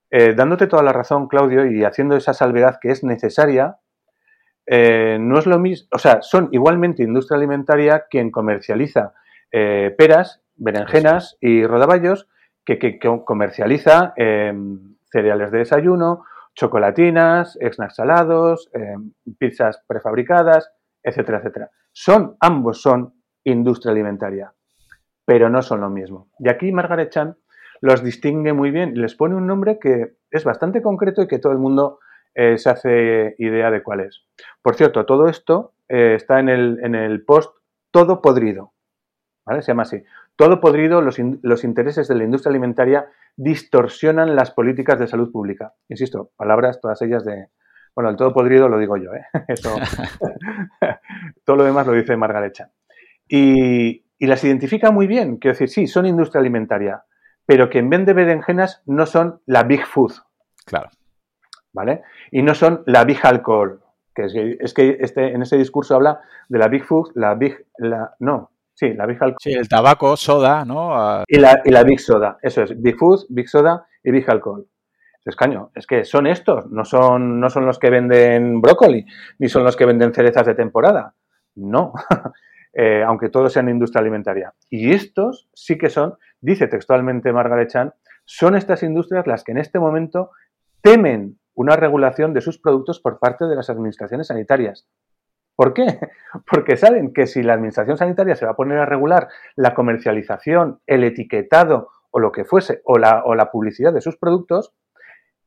[0.10, 3.78] eh, dándote toda la razón, Claudio, y haciendo esa salvedad que es necesaria,
[4.66, 9.14] eh, no es lo mismo, o sea, son igualmente industria alimentaria quien comercializa
[9.98, 12.28] peras berenjenas y rodaballos
[12.66, 16.24] que, comercializa em, cereales de desayuno,
[16.56, 21.72] chocolatinas, snacks salados, em, pizzas prefabricadas, etcétera, etcétera.
[21.92, 23.14] Son, ambos son
[23.44, 24.54] industria alimentaria,
[25.26, 26.30] pero no son lo mismo.
[26.40, 27.36] Y aquí Margaret Chan
[27.82, 31.40] los distingue muy bien y les pone un nombre que es bastante concreto y que
[31.40, 32.00] todo el mundo
[32.34, 34.24] eh, se hace idea de cuál es.
[34.62, 37.56] Por cierto, todo esto eh, está en el, en el post
[37.92, 38.74] Todo Podrido,
[39.46, 39.62] ¿vale?
[39.62, 40.04] Se llama así.
[40.36, 45.74] Todo podrido, los, los, intereses de la industria alimentaria distorsionan las políticas de salud pública.
[45.90, 47.50] Insisto, palabras todas ellas de...
[47.96, 49.26] Bueno, el todo podrido lo digo yo, ¿eh?
[49.48, 49.76] Eso,
[51.46, 52.56] todo lo demás lo dice Margaret
[53.28, 55.38] Y, y las identifica muy bien.
[55.38, 57.04] Quiero decir, sí, son industria alimentaria,
[57.46, 60.14] pero que en vez de berenjenas no son la big food.
[60.66, 60.90] Claro.
[61.72, 62.02] ¿Vale?
[62.32, 63.82] Y no son la big alcohol.
[64.16, 67.66] Que es, es que este, en ese discurso habla de la big food, la big...
[67.78, 69.38] La, no, Sí, la Big Alcohol.
[69.40, 71.24] Sí, el tabaco, soda, ¿no?
[71.28, 74.68] Y, la, y la Big Soda, eso es, Big Food, Big Soda y Big Alcohol.
[75.26, 79.06] Es caño, es que son estos, no son, no son los que venden brócoli,
[79.40, 81.14] ni son los que venden cerezas de temporada.
[81.56, 81.94] No,
[82.74, 84.54] eh, aunque todos sean industria alimentaria.
[84.70, 87.94] Y estos sí que son, dice textualmente Margaret Chan,
[88.26, 90.32] son estas industrias las que en este momento
[90.82, 94.88] temen una regulación de sus productos por parte de las administraciones sanitarias.
[95.56, 95.86] ¿Por qué?
[96.50, 100.80] Porque saben que si la Administración Sanitaria se va a poner a regular la comercialización,
[100.88, 104.74] el etiquetado o lo que fuese, o la, o la publicidad de sus productos,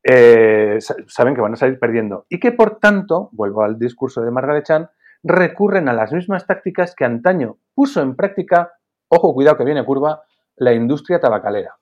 [0.02, 2.26] eh, saben que van a salir perdiendo.
[2.28, 4.90] Y que, por tanto, vuelvo al discurso de Margaret Chan,
[5.22, 8.72] recurren a las mismas tácticas que antaño puso en práctica,
[9.08, 10.22] ojo, cuidado que viene curva,
[10.56, 11.76] la industria tabacalera.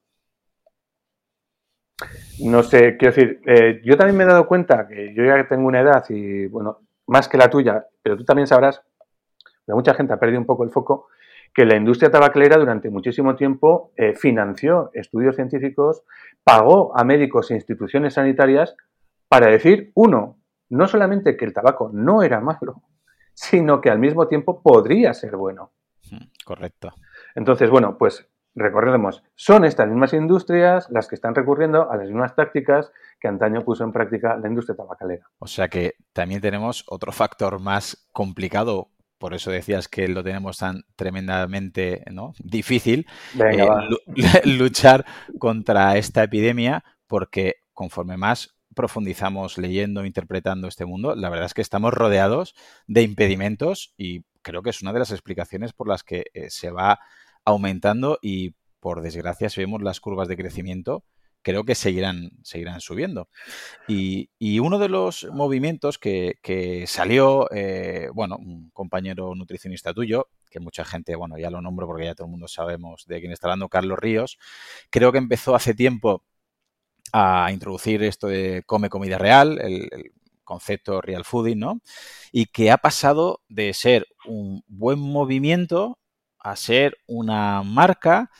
[2.41, 5.67] No sé, quiero decir, eh, yo también me he dado cuenta que yo ya tengo
[5.67, 8.83] una edad y, bueno, más que la tuya, pero tú también sabrás,
[9.65, 11.09] pero mucha gente ha perdido un poco el foco,
[11.55, 16.03] que la industria tabacalera durante muchísimo tiempo eh, financió estudios científicos,
[16.43, 18.77] pagó a médicos e instituciones sanitarias
[19.29, 20.39] para decir, uno,
[20.69, 22.83] no solamente que el tabaco no era malo,
[23.35, 25.73] sino que al mismo tiempo podría ser bueno.
[26.11, 26.93] Hmm, correcto.
[27.35, 32.35] Entonces, bueno, pues recordemos, son estas mismas industrias las que están recurriendo a las mismas
[32.35, 35.27] tácticas que antaño puso en práctica la industria tabacalera.
[35.39, 40.59] O sea que también tenemos otro factor más complicado por eso decías que lo tenemos
[40.59, 42.05] tan tremendamente
[42.41, 43.07] difícil,
[43.39, 43.67] eh,
[44.45, 45.07] luchar
[45.39, 51.63] contra esta epidemia, porque conforme más profundizamos leyendo, interpretando este mundo, la verdad es que
[51.63, 52.55] estamos rodeados
[52.87, 56.71] de impedimentos y creo que es una de las explicaciones por las que eh, se
[56.71, 57.01] va
[57.45, 61.05] aumentando y por desgracia si vemos las curvas de crecimiento
[61.45, 63.29] creo que seguirán, seguirán subiendo.
[63.87, 70.85] Y, uno de los movimientos que, salió, eh, bueno, un compañero nutricionista tuyo, que mucha
[70.85, 73.69] gente, bueno, ya lo nombro porque ya todo el mundo sabemos de quién está hablando,
[73.69, 74.39] Carlos Ríos,
[74.91, 76.25] creo que empezó hace tiempo
[77.13, 80.13] a introducir esto de come comida real, el, el
[80.45, 81.81] concepto real fooding, ¿no?
[82.33, 85.99] Y que ha pasado de ser un buen movimiento
[86.45, 88.31] a ser una marca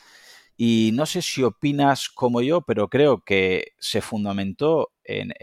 [0.55, 5.33] y no sé si opinas como yo, pero creo que se fundamentó en,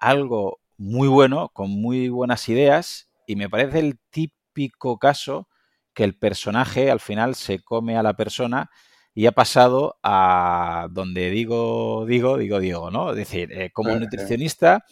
[0.00, 5.48] algo muy bueno, con muy buenas ideas, y me parece el típico caso
[5.92, 8.70] que el personaje al final se come a la persona
[9.14, 13.10] y ha pasado a donde digo, digo, digo, digo, ¿no?
[13.10, 14.84] Es decir, eh, como nutricionista,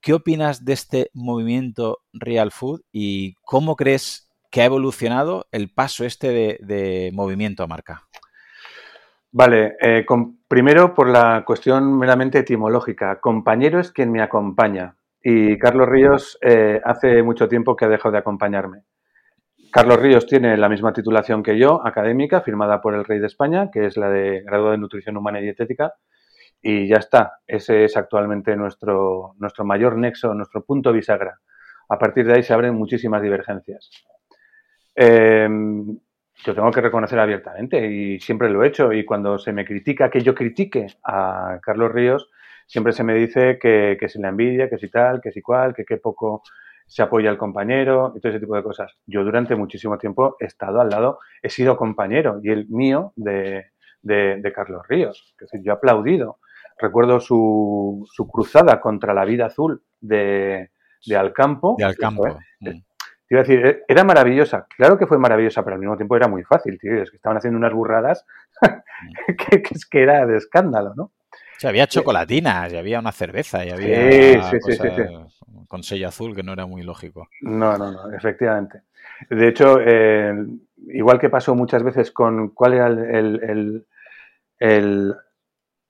[0.00, 6.04] ¿qué opinas de este movimiento Real Food y cómo crees que ha evolucionado el paso
[6.04, 8.02] este de, movimiento a marca?
[9.32, 10.06] Vale, eh,
[10.46, 13.18] primero por la cuestión meramente etimológica.
[13.18, 18.12] Compañero es quien me acompaña y Carlos Ríos eh, hace mucho tiempo que ha dejado
[18.12, 18.84] de acompañarme.
[19.72, 23.70] Carlos Ríos tiene la misma titulación que yo, académica, firmada por el Rey de España,
[23.72, 25.94] que es la de grado de Nutrición Humana y Dietética,
[26.62, 27.40] y ya está.
[27.44, 31.40] Ese es actualmente nuestro, nuestro mayor nexo, nuestro punto bisagra.
[31.88, 33.90] A partir de ahí se abren muchísimas divergencias.
[34.96, 35.48] Eh,
[36.44, 38.92] yo tengo que reconocer abiertamente y siempre lo he hecho.
[38.92, 42.30] Y cuando se me critica que yo critique a Carlos Ríos,
[42.66, 45.74] siempre se me dice que, que si la envidia, que si tal, que si cual,
[45.74, 46.42] que qué poco
[46.86, 48.92] se apoya al compañero y todo ese tipo de cosas.
[49.06, 53.70] Yo durante muchísimo tiempo he estado al lado, he sido compañero y el mío de,
[54.02, 55.34] de, Carlos Ríos.
[55.40, 56.40] Es decir, yo he aplaudido.
[56.76, 60.70] Recuerdo su, su cruzada contra la vida azul de,
[61.06, 61.76] de Alcampo.
[61.78, 62.38] De Alcampo.
[62.60, 62.93] Mm
[63.30, 64.66] iba a decir, eh, era maravillosa.
[64.76, 67.02] Claro que fue maravillosa, pero al mismo tiempo era muy fácil, tío.
[67.02, 68.24] Es que estaban haciendo unas burradas
[69.26, 71.12] que, es que era de escándalo, ¿no?
[71.62, 74.88] O había chocolatinas, y había una cerveza, y había sí, sí, sí,
[75.68, 77.28] con sello azul, que no era muy lógico.
[77.40, 78.82] No, no, no, efectivamente.
[79.30, 80.34] De hecho, eh,
[80.88, 83.84] igual que pasó muchas veces con cuál era el,
[84.58, 85.14] el,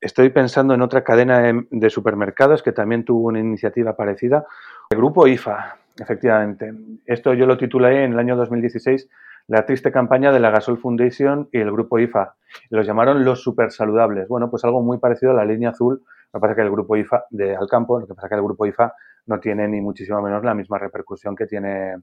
[0.00, 4.46] Estoy pensando en otra cadena de, de supermercados que también tuvo una iniciativa parecida.
[4.90, 6.72] El grupo IFA, Efectivamente.
[7.06, 9.08] Esto yo lo titulé en el año 2016
[9.46, 12.34] La triste campaña de la Gasol Foundation y el grupo IFA.
[12.70, 14.26] Los llamaron los super saludables.
[14.28, 16.02] Bueno, pues algo muy parecido a la línea azul.
[16.32, 18.36] Lo que pasa es que el grupo IFA de Alcampo, lo que pasa es que
[18.36, 18.94] el grupo IFA
[19.26, 21.94] no tiene ni muchísimo menos la misma repercusión que tiene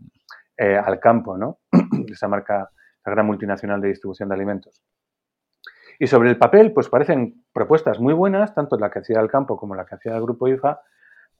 [0.57, 1.59] eh, Alcampo, ¿no?
[2.07, 2.69] Esa marca,
[3.01, 4.83] esa gran multinacional de distribución de alimentos.
[5.99, 9.75] Y sobre el papel, pues parecen propuestas muy buenas, tanto la que hacía Alcampo como
[9.75, 10.81] la que hacía el grupo IFA,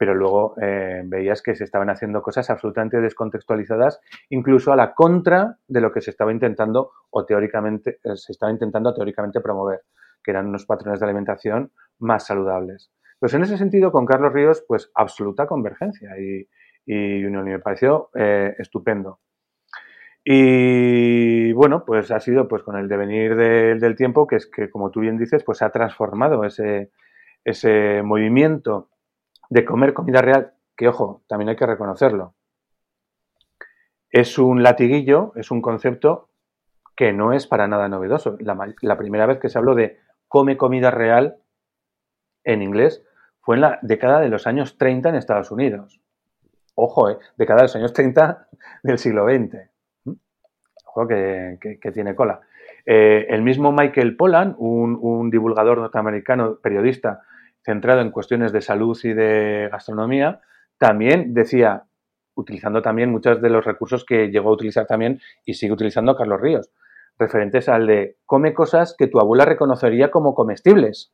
[0.02, 5.60] pero luego eh, veías que se estaban haciendo cosas absolutamente descontextualizadas, incluso a la contra
[5.68, 9.82] de lo que se estaba intentando o teóricamente eh, se estaba intentando teóricamente promover,
[10.24, 12.92] que eran unos patrones de alimentación más saludables.
[13.20, 16.48] Pues en ese sentido, con Carlos Ríos, pues absoluta convergencia y,
[16.88, 19.20] y me pareció eh, estupendo.
[20.26, 24.90] Y bueno, pues ha sido pues con el devenir del tiempo que es que, como
[24.90, 26.90] tú bien dices, pues ha transformado ese,
[27.46, 28.88] ese movimiento
[29.52, 32.34] de comer comida real, que ojo, también hay que reconocerlo.
[34.10, 36.30] Es un latiguillo, es un concepto
[36.96, 38.38] que no es para nada novedoso.
[38.40, 41.36] La, primera vez que se habló de come comida real
[42.46, 43.04] en inglés
[43.42, 46.00] fue en la década de los años 30 en Estados Unidos.
[46.76, 48.48] Ojo, eh, década de los años 30
[48.84, 49.70] del siglo XX.
[50.86, 51.58] Ojo que,
[51.94, 52.40] tiene cola.
[52.86, 57.24] Eh, el mismo Michael Pollan, un divulgador norteamericano, periodista,
[57.64, 60.42] centrado en cuestiones de salud y de gastronomía,
[60.78, 61.84] también decía,
[62.36, 66.42] utilizando también muchos de los recursos que llegó a utilizar también y sigue utilizando Carlos
[66.42, 66.72] Ríos,
[67.20, 71.14] referentes al de come cosas que tu abuela reconocería como comestibles.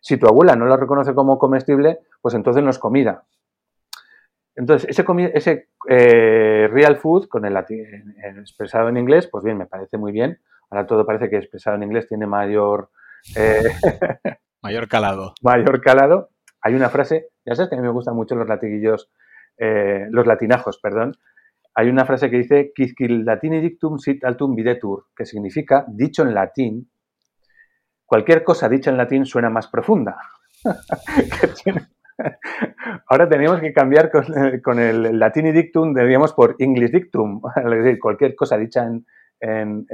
[0.00, 3.24] Si tu abuela no lo reconoce como comestible, pues entonces no es comida.
[4.54, 9.66] Entonces, ese, ese eh, real food, con el latín, expresado en inglés, pues bien, me
[9.66, 10.40] parece muy bien.
[10.70, 12.90] Ahora todo parece que expresado en inglés tiene mayor...
[13.36, 13.62] Eh,
[14.62, 15.34] mayor calado.
[15.42, 16.30] Mayor calado.
[16.60, 19.10] Hay una frase, ya sabes que a mí me gustan mucho los latiguillos,
[19.56, 21.14] eh, los latinajos, perdón.
[21.74, 26.34] Hay una frase que dice, Quisquil latini dictum sit altum videtur, que significa, dicho en
[26.34, 26.90] latín,
[28.04, 30.16] cualquier cosa dicha en latín suena más profunda.
[33.08, 38.34] Ahora teníamos que cambiar con, el latini dictum, diríamos por English dictum, es decir, cualquier
[38.34, 38.84] cosa dicha
[39.40, 39.86] en,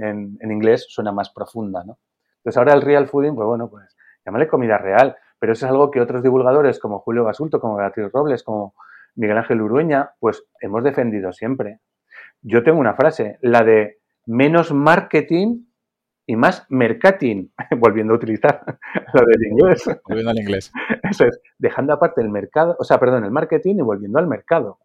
[0.42, 1.98] inglés suena más profunda, ¿no?
[2.38, 3.94] Entonces ahora el real fooding, pues bueno, pues
[4.24, 8.10] llámale comida real, pero eso es algo que otros divulgadores como Julio Basulto, como Beatriz
[8.12, 8.74] Robles, como
[9.16, 11.80] Miguel Ángel Urueña, pues hemos defendido siempre.
[12.42, 15.64] Yo tengo una frase, la de menos marketing
[16.26, 18.64] y más mercating, volviendo a utilizar
[19.12, 19.84] lo del inglés.
[20.08, 20.72] Volviendo al inglés.
[21.02, 24.78] Eso es, dejando aparte el mercado, o sea, perdón, el marketing y volviendo al mercado,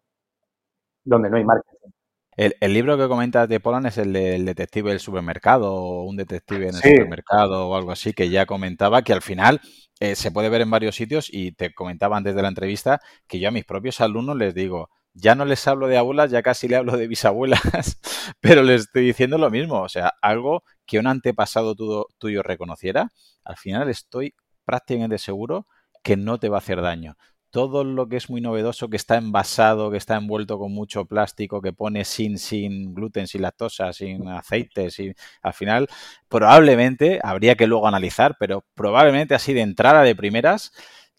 [1.04, 1.90] donde no hay marketing.
[2.36, 6.68] El, libro que comentas de Polan es el del detective del supermercado o un detective
[6.68, 9.60] en el supermercado o algo así, que ya comentaba que al final
[9.98, 13.40] eh, se puede ver en varios sitios y te comentaba antes de la entrevista que
[13.40, 16.68] yo a mis propios alumnos les digo, ya no les hablo de abuelas, ya casi
[16.68, 17.60] le hablo de bisabuelas,
[18.40, 19.80] pero les estoy diciendo lo mismo.
[19.82, 23.10] O sea, algo que un antepasado tuyo, reconociera,
[23.44, 25.66] al final estoy prácticamente seguro
[26.02, 27.16] que no te va a hacer daño.
[27.50, 31.60] Todo lo que es muy novedoso, que está envasado, que está envuelto con mucho plástico,
[31.60, 35.88] que pone sin, sin gluten, sin lactosa, sin aceite, sin, al final
[36.28, 40.72] probablemente habría que luego analizar, pero probablemente así de entrada de primeras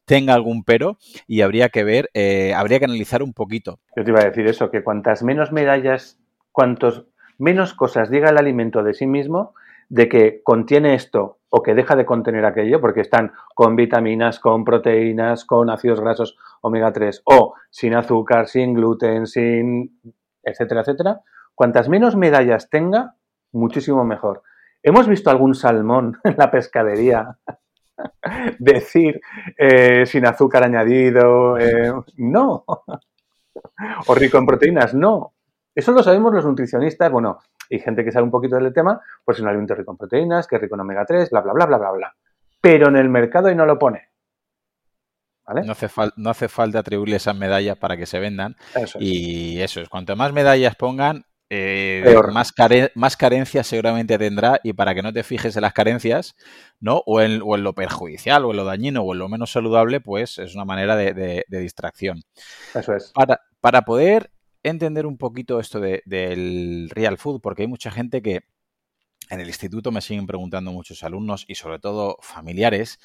[0.06, 3.80] tenga algún pero y habría que ver, eh, habría que analizar un poquito.
[3.96, 6.20] Yo te iba a decir eso, que cuantas menos medallas,
[6.52, 7.06] cuantos
[7.38, 9.54] menos cosas diga el alimento de sí mismo,
[9.92, 14.64] de que contiene esto o que deja de contener aquello, porque están con vitaminas, con
[14.64, 20.00] proteínas, con ácidos grasos omega 3, o sin azúcar, sin gluten, sin
[20.44, 21.22] etcétera, etcétera,
[21.54, 23.16] cuantas menos medallas tenga,
[23.52, 24.44] muchísimo mejor.
[24.82, 27.38] ¿Hemos visto algún salmón en la pescadería
[28.60, 29.20] decir
[29.58, 32.64] eh, sin azúcar añadido, eh, no.
[34.08, 35.34] o rico en proteínas, no.
[35.74, 39.38] Eso lo sabemos los nutricionistas, bueno, y gente que sabe un poquito del tema, pues
[39.38, 41.66] es un alimento rico en proteínas, que es rico en omega 3, bla, bla, bla,
[41.66, 42.16] bla, bla, bla.
[42.60, 44.10] Pero en el mercado y no lo pone.
[45.66, 48.56] No, hace no hace falta atribuirle esas medallas para que se vendan.
[49.00, 52.54] y eso es, cuanto más medallas pongan, eh, más,
[52.96, 56.36] más carencias seguramente tendrá y para que no te fijes en las carencias,
[56.80, 57.04] ¿no?
[57.06, 60.56] O en, lo perjudicial, o en lo dañino, o en lo menos saludable, pues es
[60.56, 62.22] una manera de, distracción.
[62.74, 63.12] Eso es.
[63.14, 64.32] Para, para, poder
[64.64, 68.42] entender un poquito esto del real food, porque hay mucha gente que
[69.30, 73.00] en el instituto me siguen preguntando muchos alumnos y sobre todo familiares,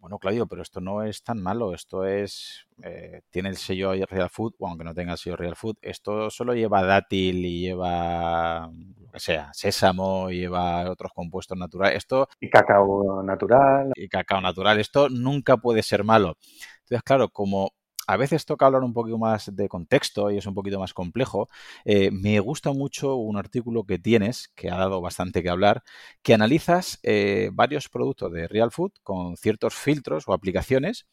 [0.00, 4.30] bueno, Claudio, pero esto no es tan malo, esto es, eh, tiene el sello Real
[4.30, 8.70] Food, o aunque no tenga el sello Real Food, esto solo lleva dátil y lleva,
[9.00, 12.28] lo que sea, sésamo, lleva otros compuestos naturales, esto...
[12.40, 13.92] Y cacao natural.
[13.96, 16.36] Y cacao natural, esto nunca puede ser malo.
[16.82, 17.72] Entonces, claro, como
[18.08, 21.46] a veces toca hablar un poquito más de contexto y es un poquito más complejo.
[21.84, 25.82] Eh, me gusta mucho un artículo que tienes, que ha dado bastante que hablar,
[26.22, 31.06] que analizas eh, varios productos de Real Food con ciertos filtros o aplicaciones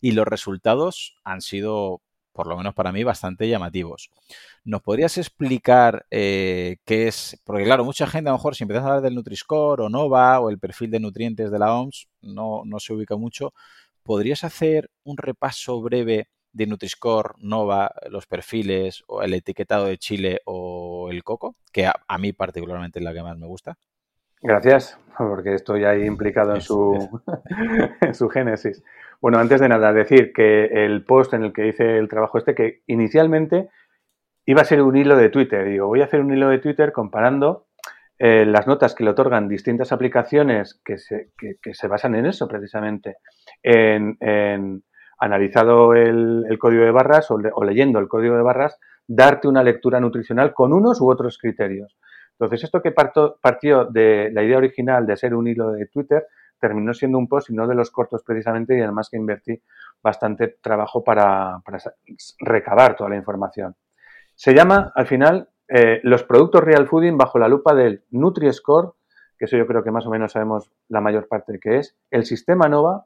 [0.00, 4.10] y los resultados han sido, por lo menos para mí, bastante llamativos.
[4.64, 7.40] ¿Nos podrías explicar eh, qué es?
[7.44, 10.40] Porque claro, mucha gente a lo mejor si empiezas a hablar del Nutri-Score o NOVA
[10.40, 13.54] o el perfil de nutrientes de la OMS, no, no se ubica mucho.
[14.02, 20.40] ¿Podrías hacer un repaso breve de Nutri-Score, Nova, los perfiles, o el etiquetado de Chile
[20.44, 23.76] o el coco, que a, mí particularmente es la que más me gusta.
[24.42, 27.20] Gracias, porque estoy ahí implicado en su,
[28.00, 28.82] en su génesis.
[29.20, 32.54] Bueno, antes de nada, decir que el post en el que hice el trabajo este,
[32.54, 33.68] que inicialmente
[34.46, 35.66] iba a ser un hilo de Twitter.
[35.66, 37.66] Digo, voy a hacer un hilo de Twitter comparando
[38.22, 42.46] eh, las notas que le otorgan distintas aplicaciones que se, que, se basan en eso
[42.48, 43.16] precisamente,
[43.62, 44.82] en,
[45.20, 50.54] analizado el, código de barras o, leyendo el código de barras, darte una lectura nutricional
[50.54, 51.96] con unos u otros criterios.
[52.32, 56.26] Entonces, esto que partió de la idea original de ser un hilo de Twitter,
[56.58, 59.60] terminó siendo un post y no de los cortos precisamente y además que invertí
[60.02, 61.60] bastante trabajo para,
[62.38, 63.76] recabar toda la información.
[64.34, 68.94] Se llama, al final, eh, los productos Real Fooding bajo la lupa del Nutri-Score,
[69.38, 71.96] que eso yo creo que más o menos sabemos la mayor parte de qué es,
[72.10, 73.04] el sistema NOVA,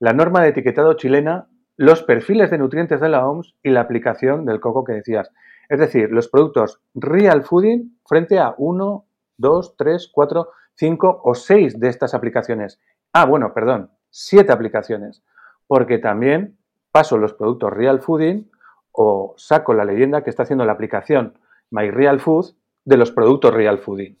[0.00, 4.44] la norma de etiquetado chilena, los perfiles de nutrientes de la OMS y la aplicación
[4.44, 5.30] del coco que decías.
[5.68, 11.78] Es decir, los productos Real Fooding frente a 1, 2, 3, 4, 5 o 6
[11.78, 12.80] de estas aplicaciones.
[13.12, 13.90] Ah, bueno, perdón.
[14.10, 15.22] siete aplicaciones,
[15.66, 16.56] porque también
[16.90, 18.50] paso los productos Real Fooding
[18.92, 21.38] o saco la leyenda que está haciendo la aplicación
[21.70, 24.18] My Real Food de los productos Real Fooding.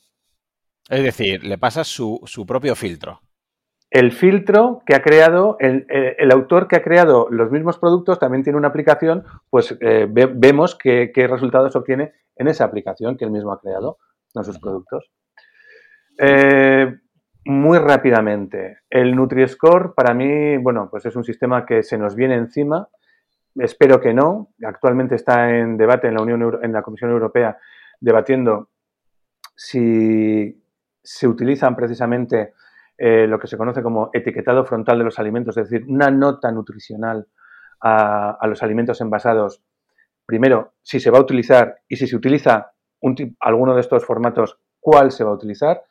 [0.88, 3.20] Es decir, le pasas su, propio filtro.
[3.90, 8.58] El filtro que ha creado, el, autor que ha creado los mismos productos también tiene
[8.58, 13.60] una aplicación, pues eh, vemos qué, resultados obtiene en esa aplicación que él mismo ha
[13.60, 13.98] creado,
[14.34, 15.10] en sus productos.
[16.18, 16.98] Eh,
[17.46, 22.34] muy rápidamente, el Nutri-Score para mí, bueno, pues es un sistema que se nos viene
[22.34, 22.88] encima.
[23.54, 24.50] Espero que no.
[24.64, 27.56] Actualmente está en debate en la Unión en la Comisión Europea
[28.00, 28.68] debatiendo
[29.56, 30.62] si
[31.02, 32.52] se utilizan precisamente
[32.98, 36.50] eh, lo que se conoce como etiquetado frontal de los alimentos, es decir, una nota
[36.50, 37.28] nutricional
[37.80, 39.62] a, los alimentos envasados.
[40.26, 42.72] Primero, si se va a utilizar y si se utiliza
[43.38, 45.82] alguno de estos formatos, cuál se va a utilizar.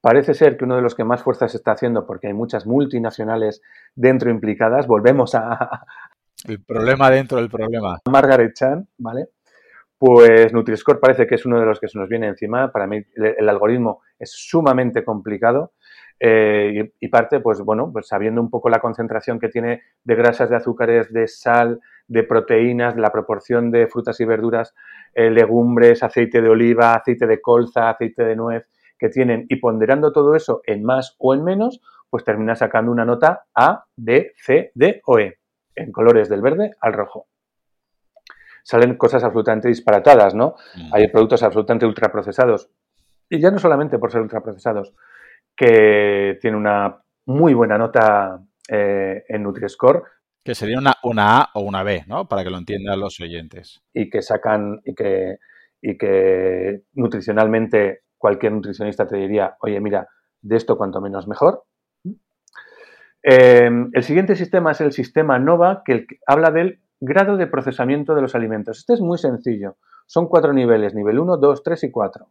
[0.00, 2.64] Parece ser que uno de los que más fuerza se está haciendo, porque hay muchas
[2.64, 3.60] multinacionales
[3.96, 5.84] dentro implicadas, volvemos a...
[6.46, 7.98] El problema dentro del problema.
[8.08, 9.30] Margaret Chan, ¿vale?
[9.98, 12.70] Pues Nutri-Score parece que es uno de los que se nos viene encima.
[12.70, 15.72] Para mí el, algoritmo es sumamente complicado
[16.18, 20.48] eh, y, parte, pues bueno, pues sabiendo un poco la concentración que tiene de grasas,
[20.48, 24.74] de azúcares, de sal, de proteínas, la proporción de frutas y verduras,
[25.14, 30.12] eh, legumbres, aceite de oliva, aceite de colza, aceite de nuez, que tienen y ponderando
[30.12, 34.70] todo eso en más o en menos, pues termina sacando una nota A, B, C,
[34.74, 35.38] D o E,
[35.74, 37.26] en colores del verde al rojo.
[38.62, 40.56] Salen cosas absolutamente disparatadas, ¿no?
[40.76, 40.94] Mm.
[40.94, 42.70] Hay productos absolutamente ultraprocesados.
[43.28, 44.94] Y ya no solamente por ser ultraprocesados,
[45.56, 50.02] que tienen una muy buena nota eh, en Nutri-Score.
[50.44, 52.28] Que sería una, una A o una B, ¿no?
[52.28, 53.82] Para que lo entiendan los oyentes.
[53.92, 55.38] Y que sacan, y que,
[55.82, 60.08] y que nutricionalmente cualquier nutricionista te diría, oye, mira,
[60.42, 61.64] de esto cuanto menos mejor.
[63.22, 68.22] Eh, el siguiente sistema es el sistema NOVA, que habla del grado de procesamiento de
[68.22, 68.78] los alimentos.
[68.78, 69.76] Este es muy sencillo.
[70.06, 72.28] Son cuatro niveles, nivel 1, 2, 3 y 4.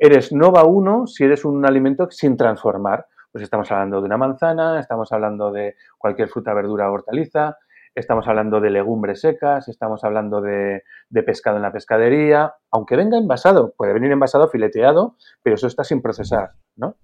[0.00, 3.06] Eres NOVA 1 si eres un alimento sin transformar.
[3.32, 7.56] Pues estamos hablando de una manzana, estamos hablando de cualquier fruta, verdura o hortaliza,
[7.94, 10.82] estamos hablando de legumbres secas, estamos hablando de,
[11.26, 16.00] pescado en la pescadería, aunque venga envasado, puede venir envasado, fileteado, pero eso está sin
[16.00, 16.96] procesar, ¿no?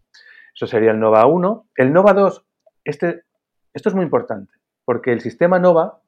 [0.55, 1.67] Eso sería el NOVA 1.
[1.77, 2.47] El NOVA 2,
[2.85, 3.25] este,
[3.75, 6.01] esto es muy importante, porque el sistema NOVA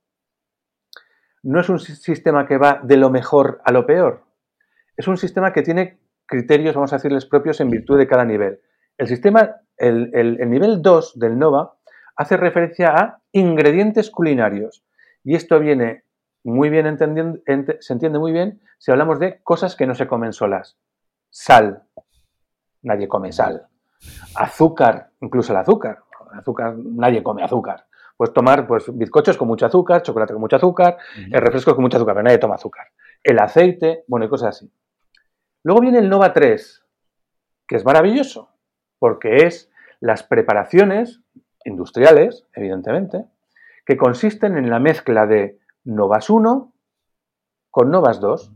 [1.43, 4.23] no es un sistema que va de lo mejor a lo peor,
[4.97, 8.61] es un sistema que tiene criterios, vamos a decirles, propios en virtud de cada nivel.
[8.99, 11.77] El sistema, el, el nivel 2 del NOVA
[12.17, 14.83] hace referencia a ingredientes culinarios.
[15.23, 16.05] Y esto viene
[16.47, 17.41] muy bien entendiendo,
[17.81, 20.79] se entiende muy bien si hablamos de cosas que no se comen solas.
[21.29, 21.83] Sal.
[22.83, 23.67] Nadie come sal.
[24.37, 25.99] Azúcar, incluso el azúcar.
[26.33, 27.87] Azúcar, nadie come azúcar.
[28.17, 31.97] Pues tomar pues, bizcochos con mucho azúcar, chocolate con mucho azúcar, el refrescos con mucho
[31.97, 32.87] azúcar, pero nadie toma azúcar.
[33.23, 34.71] El aceite, bueno, y cosas así.
[35.67, 36.85] Luego viene el Nova 3,
[37.67, 38.51] que es maravilloso,
[39.01, 41.23] porque es las preparaciones
[41.65, 43.25] industriales, evidentemente,
[43.85, 46.73] que consisten en la mezcla de Novas 1
[47.73, 48.53] con Novas 2.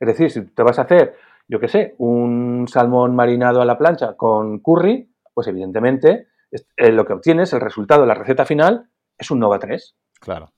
[0.00, 1.14] Es decir, si te vas a hacer,
[1.46, 7.04] yo qué sé, un salmón marinado a la plancha con curry, pues evidentemente eh, lo
[7.04, 9.96] que obtienes, el resultado, la receta final, es un Nova 3.
[10.18, 10.50] Claro.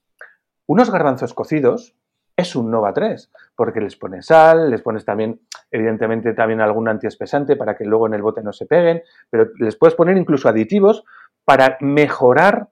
[0.65, 1.95] Unos garbanzos cocidos
[2.41, 7.57] es un Nova 3, porque les pones sal, les pones también, evidentemente, también algún antiespesante
[7.57, 11.05] para que luego en el bote no se peguen, pero les puedes poner incluso aditivos
[11.45, 12.69] para mejorar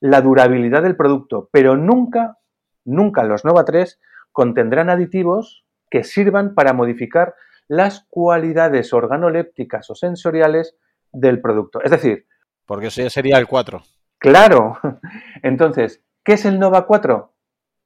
[0.00, 2.38] la durabilidad del producto, pero nunca,
[2.84, 4.00] nunca los Nova 3
[4.32, 7.34] contendrán aditivos que sirvan para modificar
[7.66, 10.76] las cualidades organolépticas o sensoriales
[11.12, 11.82] del producto.
[11.82, 12.26] Es decir...
[12.66, 13.82] Porque eso ya sería el 4.
[14.18, 14.78] Claro.
[15.42, 17.32] Entonces, ¿qué es el Nova 4?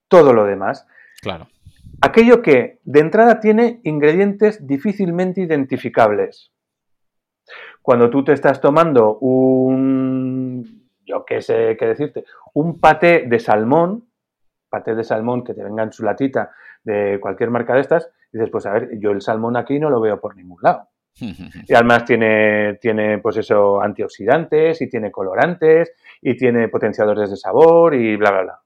[0.07, 0.87] Todo lo demás.
[1.23, 1.47] Claro.
[2.01, 6.51] Aquello que de entrada tiene ingredientes difícilmente identificables.
[7.81, 14.05] Cuando tú te estás tomando un, yo qué sé qué decirte, un paté de salmón,
[14.69, 16.51] paté de salmón que te venga en su latita
[16.83, 20.01] de cualquier marca de estas, dices, pues a ver, yo el salmón aquí no lo
[20.01, 20.89] veo por ningún lado.
[21.67, 27.93] Y además tiene, tiene, pues eso, antioxidantes y tiene colorantes y tiene potenciadores de sabor
[27.95, 28.62] y bla, bla, bla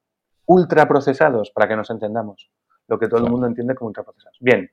[0.48, 2.50] ultraprocesados, para que nos entendamos.
[2.88, 4.38] Lo que todo el mundo entiende como ultraprocesados.
[4.40, 4.72] Bien,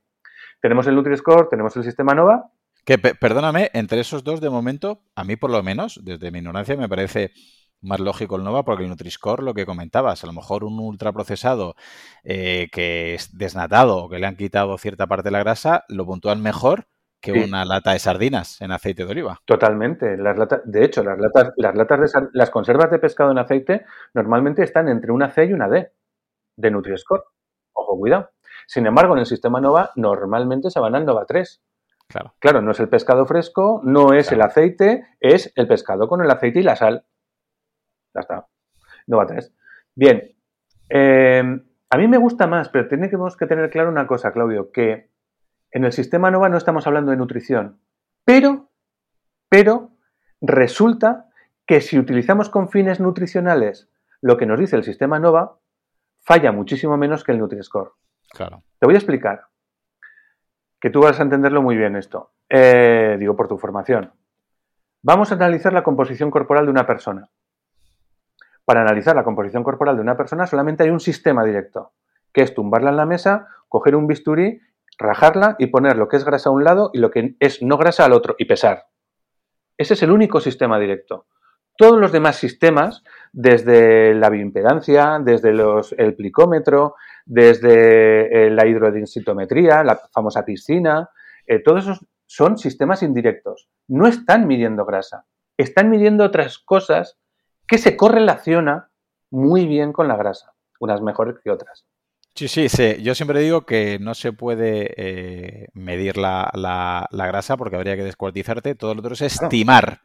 [0.63, 2.51] tenemos el Nutri-Score, tenemos el sistema NOVA.
[2.87, 6.77] Que, perdóname, entre esos dos, de momento, a mí por lo menos, desde mi ignorancia,
[6.77, 7.33] me parece
[7.81, 11.75] más lógico el NOVA porque el Nutri-Score, lo que comentabas, a lo mejor un ultraprocesado
[12.23, 16.07] eh, que es desnatado o que le han quitado cierta parte de la grasa, lo
[16.07, 16.87] puntúan mejor
[17.25, 19.41] que una lata de sardinas en aceite de oliva.
[19.47, 20.17] Totalmente.
[20.17, 23.87] Las latas, de hecho, las latas, las latas de las conservas de pescado en aceite
[24.13, 25.91] normalmente están entre una C y una D
[26.57, 27.25] de Nutri-Score.
[27.73, 28.31] Ojo, cuidado.
[28.67, 31.63] Sin embargo, en el sistema Nova normalmente se van al Nova 3.
[32.09, 32.35] Claro.
[32.39, 36.31] Claro, no es el pescado fresco, no es el aceite, es el pescado con el
[36.31, 37.07] aceite y la sal.
[38.15, 38.47] Ya está.
[39.07, 39.53] Nova 3.
[39.95, 40.37] Bien.
[40.91, 41.43] Eh,
[41.91, 45.14] a mí me gusta más, pero tenemos que tener claro una cosa, Claudio, que
[45.75, 47.81] en el sistema NOVA no estamos hablando de nutrición,
[48.25, 48.71] pero,
[49.49, 49.91] pero
[50.41, 51.27] resulta
[51.67, 53.91] que si utilizamos con fines nutricionales
[54.23, 55.59] lo que nos dice el sistema NOVA,
[56.23, 57.91] falla muchísimo menos que el Nutri-Score.
[58.31, 58.63] Claro.
[58.79, 59.49] Te voy a explicar,
[60.81, 62.31] que tú vas a entenderlo muy bien esto.
[62.49, 64.13] Eh, digo, por tu formación.
[65.03, 67.29] Vamos a analizar la composición corporal de una persona.
[68.65, 71.93] Para analizar la composición corporal de una persona solamente hay un sistema directo,
[72.33, 74.61] que es tumbarla en la mesa, coger un bisturí
[74.99, 77.77] rajarla y poner lo que es grasa a un lado y lo que es no
[77.77, 78.87] grasa al otro y pesar.
[79.77, 81.27] Ese es el único sistema directo.
[81.77, 86.95] Todos los demás sistemas, desde la bioimpedancia, desde los, el plicómetro,
[87.27, 91.11] desde eh, la hidrodensitometría, la famosa piscina,
[91.47, 93.69] eh, todos esos son sistemas indirectos.
[93.89, 95.27] No están midiendo grasa,
[95.57, 97.19] están midiendo otras cosas
[97.67, 98.91] que se correlaciona
[99.31, 101.87] muy bien con la grasa, unas mejores que otras.
[102.35, 102.97] Sí, sí, sí.
[103.01, 108.03] Yo siempre digo que no se puede eh, medir la, la, grasa porque habría que
[108.03, 108.75] descuartizarte.
[108.75, 110.01] Todo lo otro es estimar.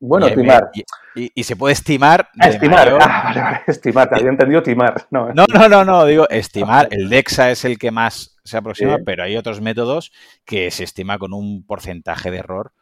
[0.00, 0.70] Bueno, estimar.
[1.14, 2.30] Y, se puede estimar.
[2.40, 2.98] estimar.
[3.00, 4.08] Ah, estimar.
[4.08, 5.06] Te había entendido timar.
[5.10, 6.88] No, no, no, no, Digo, estimar.
[6.90, 10.12] El DEXA es el que más se aproxima, pero hay otros métodos
[10.46, 12.72] que se estima con un porcentaje de error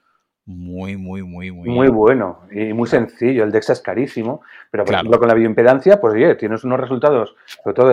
[0.47, 1.69] muy, muy, muy, muy.
[1.69, 3.45] Muy bueno y muy sencillo.
[3.45, 7.35] El DEXA es carísimo, pero por ejemplo con la bioimpedancia, pues oye, tienes unos resultados,
[7.63, 7.91] sobre todo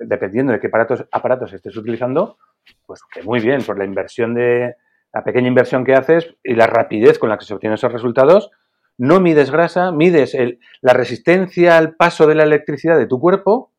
[0.00, 2.38] dependiendo de qué aparatos, aparatos estés utilizando,
[2.86, 4.76] pues que muy bien, por la inversión de,
[5.14, 8.50] la pequeña inversión que haces y la rapidez con la que se obtienen esos resultados,
[8.98, 13.72] no mides grasa, mides el, la resistencia al paso de la electricidad de tu cuerpo,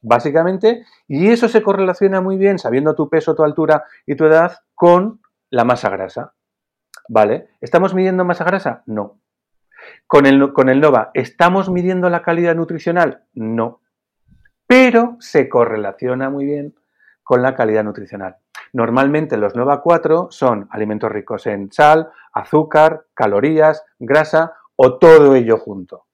[0.00, 4.58] básicamente, y eso se correlaciona muy bien, sabiendo tu peso, tu altura y tu edad,
[4.74, 5.20] con
[5.50, 6.34] la masa grasa.
[7.08, 7.48] ¿Vale?
[7.60, 8.82] ¿Estamos midiendo masa grasa?
[8.86, 9.18] No.
[10.06, 13.24] Con el, con el NOVA, ¿estamos midiendo la calidad nutricional?
[13.34, 13.80] No.
[14.66, 16.74] Pero se correlaciona muy bien
[17.22, 18.36] con la calidad nutricional.
[18.72, 25.56] Normalmente los NOVA 4 son alimentos ricos en sal, azúcar, calorías, grasa o todo ello
[25.56, 26.04] junto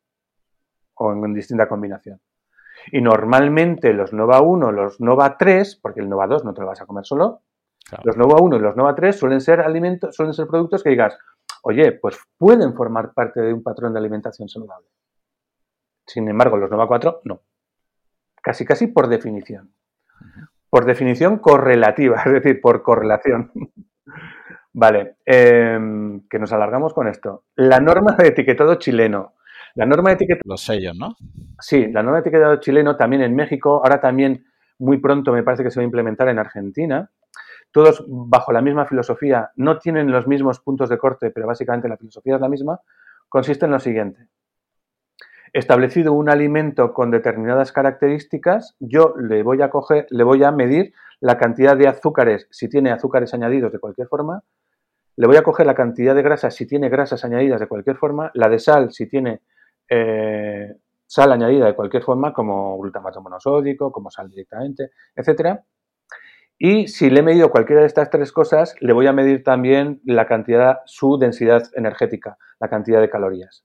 [0.94, 2.20] o en distinta combinación.
[2.92, 6.68] Y normalmente los NOVA 1, los NOVA 3, porque el NOVA 2 no te lo
[6.68, 7.42] vas a comer solo,
[8.02, 11.16] los Nova 1 y los Nova 3 suelen ser alimentos, suelen ser productos que digas,
[11.62, 14.88] oye, pues pueden formar parte de un patrón de alimentación saludable.
[16.06, 17.40] Sin embargo, los Nova 4 no.
[18.42, 19.72] Casi, casi por definición.
[20.68, 23.50] Por definición correlativa, es decir, por correlación.
[24.72, 27.44] vale, em, que nos alargamos con esto.
[27.56, 29.34] La norma de etiquetado chileno.
[29.74, 30.42] La norma de etiquetado...
[30.44, 31.16] Los sellos, ¿no?
[31.58, 34.44] Sí, la norma de etiquetado chileno también en México, ahora también
[34.78, 37.10] muy pronto me parece que se va a implementar en Argentina
[37.74, 41.96] todos bajo la misma filosofía, no tienen los mismos puntos de corte, pero básicamente la
[41.96, 42.80] filosofía es la misma,
[43.28, 44.28] consiste en lo siguiente.
[45.52, 50.94] Establecido un alimento con determinadas características, yo le voy a coger, le voy a medir
[51.18, 54.44] la cantidad de azúcares, si tiene azúcares añadidos de cualquier forma,
[55.16, 58.30] le voy a coger la cantidad de grasas si tiene grasas añadidas de cualquier forma,
[58.34, 59.40] la de sal si tiene
[59.88, 60.76] eh,
[61.08, 65.60] sal añadida de cualquier forma, como glutamato monosódico, como sal directamente, etcétera,
[66.58, 70.00] y si le he medido cualquiera de estas tres cosas, le voy a medir también
[70.04, 73.64] la cantidad, su densidad energética, la cantidad de calorías.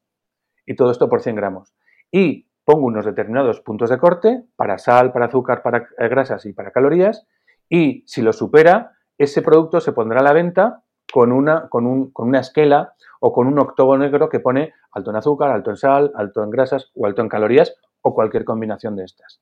[0.65, 1.73] Y todo esto por 100 gramos.
[2.11, 6.53] Y pongo unos determinados puntos de corte para sal, para azúcar, para eh, grasas y
[6.53, 7.27] para calorías.
[7.69, 12.11] Y si lo supera, ese producto se pondrá a la venta con una, con, un,
[12.11, 15.77] con una esquela o con un octobo negro que pone alto en azúcar, alto en
[15.77, 19.41] sal, alto en grasas o alto en calorías o cualquier combinación de estas.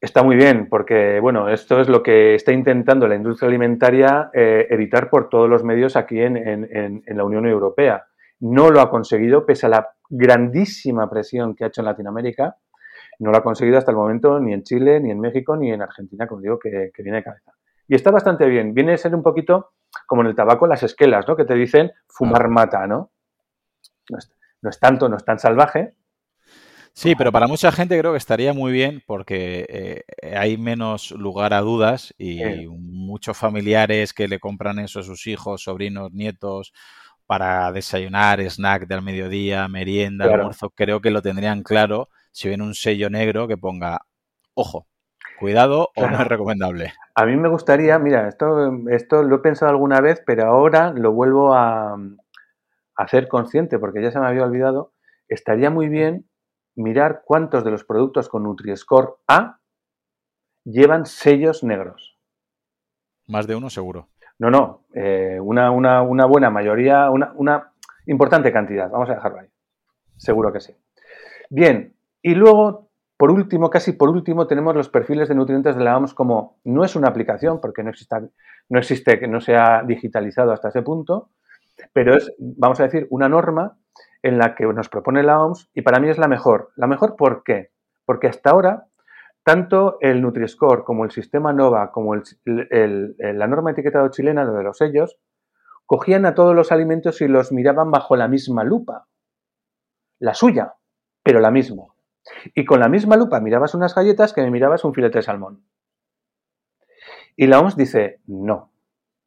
[0.00, 4.68] Está muy bien, porque bueno, esto es lo que está intentando la industria alimentaria eh,
[4.70, 8.06] evitar por todos los medios aquí en, la Unión Europea.
[8.38, 12.56] No lo ha conseguido, pese a la grandísima presión que ha hecho en Latinoamérica,
[13.18, 15.82] no lo ha conseguido hasta el momento ni en Chile, ni en México, ni en
[15.82, 17.52] Argentina, como digo, que, viene de cabeza.
[17.88, 18.74] Y está bastante bien.
[18.74, 19.72] Viene a ser un poquito
[20.06, 21.34] como en el tabaco las esquelas, ¿no?
[21.34, 23.10] Que te dicen fumar mata, ¿no?
[24.10, 24.32] No es,
[24.62, 25.94] no es tanto, no es tan salvaje,
[26.98, 31.54] Sí, pero para mucha gente creo que estaría muy bien porque eh, hay menos lugar
[31.54, 36.72] a dudas y muchos familiares que le compran eso a sus hijos, sobrinos, nietos
[37.24, 42.74] para desayunar, snack del mediodía, merienda, almuerzo, creo que lo tendrían claro si ven un
[42.74, 44.00] sello negro que ponga
[44.54, 44.88] ojo.
[45.38, 46.94] cuidado o no es recomendable.
[47.14, 51.12] A mí me gustaría, mira, esto, esto lo he pensado alguna vez, pero ahora lo
[51.12, 51.96] vuelvo a,
[52.96, 54.94] hacer consciente porque ya se me había olvidado.
[55.28, 56.28] Estaría muy bien
[56.78, 59.58] mirar cuántos de los productos con Nutri-Score A
[60.64, 62.18] llevan sellos negros.
[63.26, 64.08] Más de uno seguro.
[64.38, 67.72] No, no, eh, una, una, buena mayoría, una, una
[68.06, 68.90] importante cantidad.
[68.90, 69.48] Vamos a dejarlo ahí.
[70.16, 70.72] Seguro que sí.
[71.50, 75.96] Bien, y luego, por último, casi por último, tenemos los perfiles de nutrientes de la
[75.96, 78.16] OMS como no es una aplicación, porque no existe,
[78.68, 81.30] no existe que no sea digitalizado hasta ese punto,
[81.92, 83.76] pero es, vamos a decir, una norma
[84.22, 86.70] en la que nos propone la OMS y para mí es la mejor.
[86.76, 87.70] ¿La mejor por qué?
[88.04, 88.88] Porque hasta ahora,
[89.44, 94.78] tanto el Nutri-Score como el sistema NOVA, como la norma etiquetado chilena, lo de los
[94.78, 95.18] sellos,
[95.86, 99.08] cogían a todos los alimentos y los miraban bajo la misma lupa.
[100.18, 100.74] La suya,
[101.22, 101.84] pero la misma.
[102.54, 105.64] Y con la misma lupa mirabas unas galletas que me mirabas un filete de salmón.
[107.36, 108.72] Y la OMS dice, no,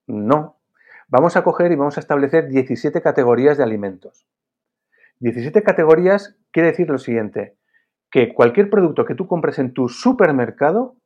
[0.06, 0.60] no.
[1.08, 4.28] Vamos a coger y vamos a establecer 17 categorías de alimentos.
[5.22, 7.58] 17 categorías quiere decir lo siguiente,
[8.12, 10.98] que cualquier producto que tú compres en tu supermercado,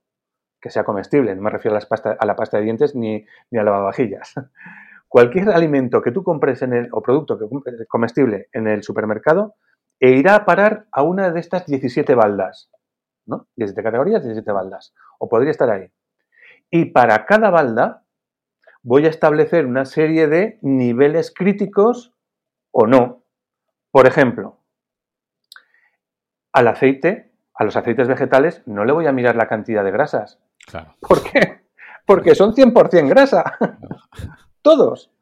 [0.59, 1.79] que sea comestible, no me refiero a,
[2.19, 4.33] a la pasta de dientes ni, ni a lavavajillas,
[5.07, 7.45] cualquier alimento que tú compres en el, o producto que
[7.87, 9.55] comestible en el supermercado,
[9.99, 12.69] e irá a parar a una de estas 17 baldas.
[13.25, 13.47] ¿no?
[13.55, 14.93] 17 categorías, 17 baldas.
[15.19, 15.91] O podría estar ahí.
[16.69, 18.03] Y para cada balda
[18.83, 22.13] voy a establecer una serie de niveles críticos
[22.71, 23.24] o no.
[23.95, 24.57] Por ejemplo,
[26.51, 30.37] al aceite, a los aceites vegetales, no le voy a mirar la cantidad de grasas.
[30.67, 30.97] Claro.
[30.99, 31.61] ¿Por qué?
[32.05, 33.57] Porque son 100% grasa.
[34.61, 35.13] Todos.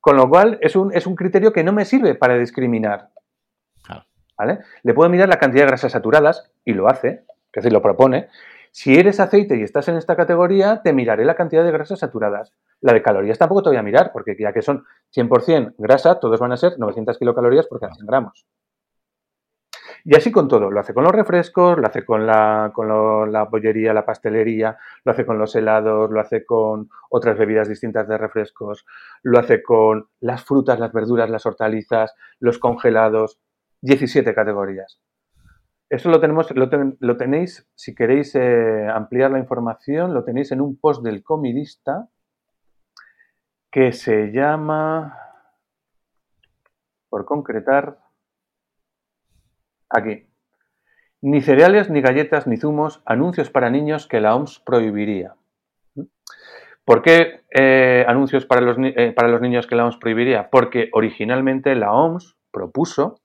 [0.00, 3.10] Con lo cual es un, es un criterio que no me sirve para discriminar.
[4.82, 8.30] Le puedo mirar la cantidad de grasas saturadas, y lo hace, es decir, lo propone.
[8.74, 12.54] Si eres aceite y estás en esta categoría, te miraré la cantidad de grasas saturadas.
[12.80, 16.40] La de calorías tampoco te voy a mirar, porque ya que son 100% grasa, todos
[16.40, 18.46] van a ser 900 kilocalorías por cada 100 gramos.
[20.04, 20.70] Y así con todo.
[20.70, 22.72] Lo hace con los refrescos, lo hace con la,
[23.30, 28.08] la bollería, la pastelería, lo hace con los helados, lo hace con otras bebidas distintas
[28.08, 28.86] de refrescos,
[29.22, 33.38] lo hace con las frutas, las verduras, las hortalizas, los congelados.
[33.82, 34.98] 17 categorías.
[35.92, 41.22] Esto lo, tenéis, si queréis eh, ampliar la información, lo tenéis en un post del
[41.22, 42.08] comidista
[43.70, 45.18] que se llama,
[47.10, 47.98] por concretar,
[49.90, 50.30] aquí.
[51.20, 55.34] Ni cereales, ni galletas, ni zumos, anuncios para niños que la OMS prohibiría.
[56.86, 60.48] ¿Por qué eh, anuncios eh, para los niños que la OMS prohibiría?
[60.48, 63.21] Porque originalmente la OMS propuso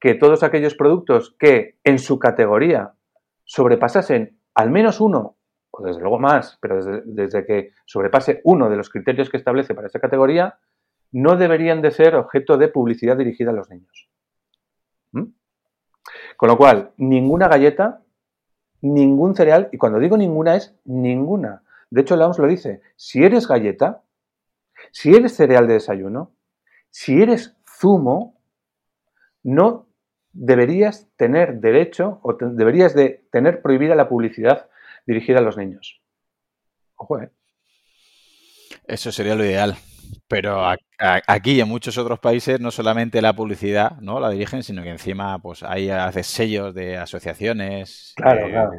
[0.00, 2.94] que todos aquellos productos que en su categoría
[3.44, 5.36] sobrepasasen al menos uno,
[5.70, 9.86] o desde luego más, pero desde, que sobrepase uno de los criterios que establece para
[9.86, 10.58] esa categoría,
[11.12, 14.08] no deberían de ser objeto de publicidad dirigida a los niños.
[15.12, 15.24] ¿Mm?
[16.36, 18.02] Con lo cual, ninguna galleta,
[18.80, 21.62] ningún cereal, y cuando digo ninguna es ninguna.
[21.90, 24.02] De hecho, la OMS lo dice, si eres galleta,
[24.92, 26.32] si eres cereal de desayuno,
[26.88, 28.40] si eres zumo,
[29.42, 29.89] no
[30.32, 34.68] deberías tener derecho o deberías de tener prohibida la publicidad
[35.06, 36.00] dirigida a los niños.
[36.96, 37.30] Ojo, ¿eh?
[38.86, 39.76] Eso sería lo ideal.
[40.28, 40.64] Pero
[41.26, 44.90] aquí y en muchos otros países no solamente la publicidad no la dirigen, sino que
[44.90, 48.12] encima pues hay hace sellos de asociaciones.
[48.16, 48.70] Claro, claro.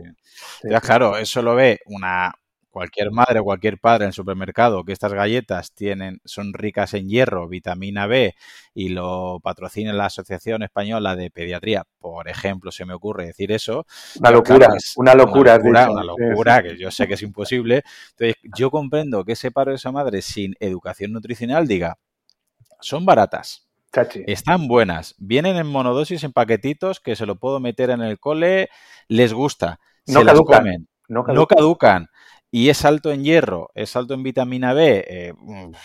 [0.82, 2.34] claro, eso lo ve una,
[2.72, 7.09] cualquier madre o cualquier padre en el supermercado que estas galletas tienen, son ricas en
[7.09, 8.34] hierro, vitamina B
[8.74, 13.86] y lo patrocina la Asociación Española de Pediatría, por ejemplo, se me ocurre decir eso.
[14.19, 15.59] Una locura, una locura.
[15.61, 17.84] Una locura, que yo sé que es imposible.
[18.11, 21.97] Entonces, yo comprendo que ese padre o esa madre sin educación nutricional diga,
[22.80, 23.67] son baratas.
[24.26, 28.69] Están buenas, vienen en monodosis en paquetitos que se lo puedo meter en el cole,
[29.09, 32.07] les gusta, no se las comen, no caducan
[32.54, 35.34] y es alto en hierro, es alto en vitamina B eh,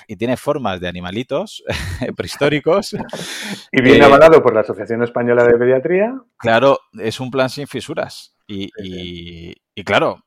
[0.08, 1.62] y tiene formas de animalitos
[2.16, 2.96] prehistóricos.
[3.72, 6.20] y bien avalado por la Asociación Española de Pediatría.
[6.36, 8.36] Claro, es un plan sin fisuras.
[8.48, 10.24] Y, y, claro,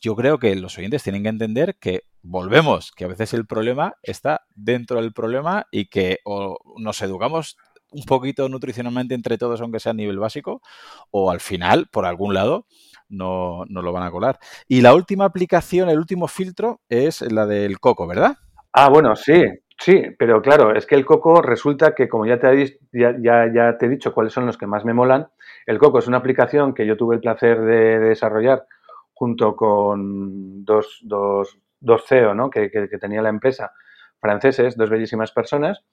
[0.00, 3.94] yo creo que los oyentes tienen que entender que volvemos, que a veces el problema
[4.02, 7.56] está dentro del problema y que o nos educamos
[7.92, 10.62] un poquito nutricionalmente entre todos, aunque sea a nivel básico,
[11.10, 12.66] o al final, por algún lado,
[13.08, 14.38] no, no lo van a colar.
[14.66, 18.36] Y la última aplicación, el último filtro, es la del coco, ¿verdad?
[18.72, 19.44] Ah, bueno, sí,
[19.78, 23.14] sí, pero claro, es que el coco resulta que, como ya te, ya,
[23.52, 25.28] ya, te he dicho cuáles son los que más me molan,
[25.66, 28.64] el coco es una aplicación que yo tuve el placer de, desarrollar
[29.12, 32.48] junto con dos, dos, dos CEO ¿no?
[32.48, 33.72] que, que, tenía la empresa,
[34.18, 35.84] franceses, dos bellísimas personas,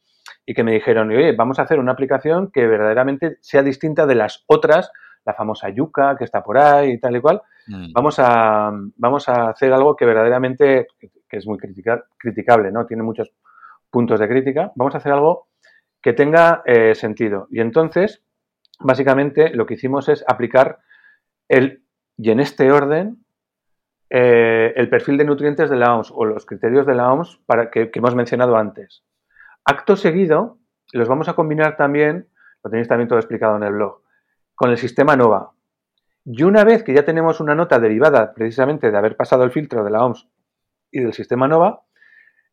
[0.45, 4.15] y que me dijeron, oye, vamos a hacer una aplicación que verdaderamente sea distinta de
[4.15, 4.91] las otras,
[5.25, 7.41] la famosa Yuca que está por ahí y tal y cual.
[7.67, 7.93] Mm.
[7.93, 12.85] Vamos, a, vamos a hacer algo que verdaderamente, que es muy criticable, ¿no?
[12.85, 13.31] Tiene muchos
[13.89, 14.71] puntos de crítica.
[14.75, 15.47] Vamos a hacer algo
[16.01, 17.47] que tenga eh, sentido.
[17.51, 18.23] Y entonces,
[18.79, 20.79] básicamente, lo que hicimos es aplicar
[21.47, 21.83] el,
[22.17, 23.25] y en este orden,
[24.09, 27.69] eh, el perfil de nutrientes de la OMS o los criterios de la OMS para
[27.69, 29.03] que, hemos mencionado antes.
[29.69, 30.57] Acto seguido,
[30.93, 32.27] los vamos a combinar también,
[32.63, 34.01] lo tenéis también todo explicado en el blog,
[34.55, 35.51] con el sistema NOVA.
[36.25, 39.83] Y una vez que ya tenemos una nota derivada precisamente de haber pasado el filtro
[39.83, 40.27] de la OMS
[40.89, 41.83] y del sistema NOVA,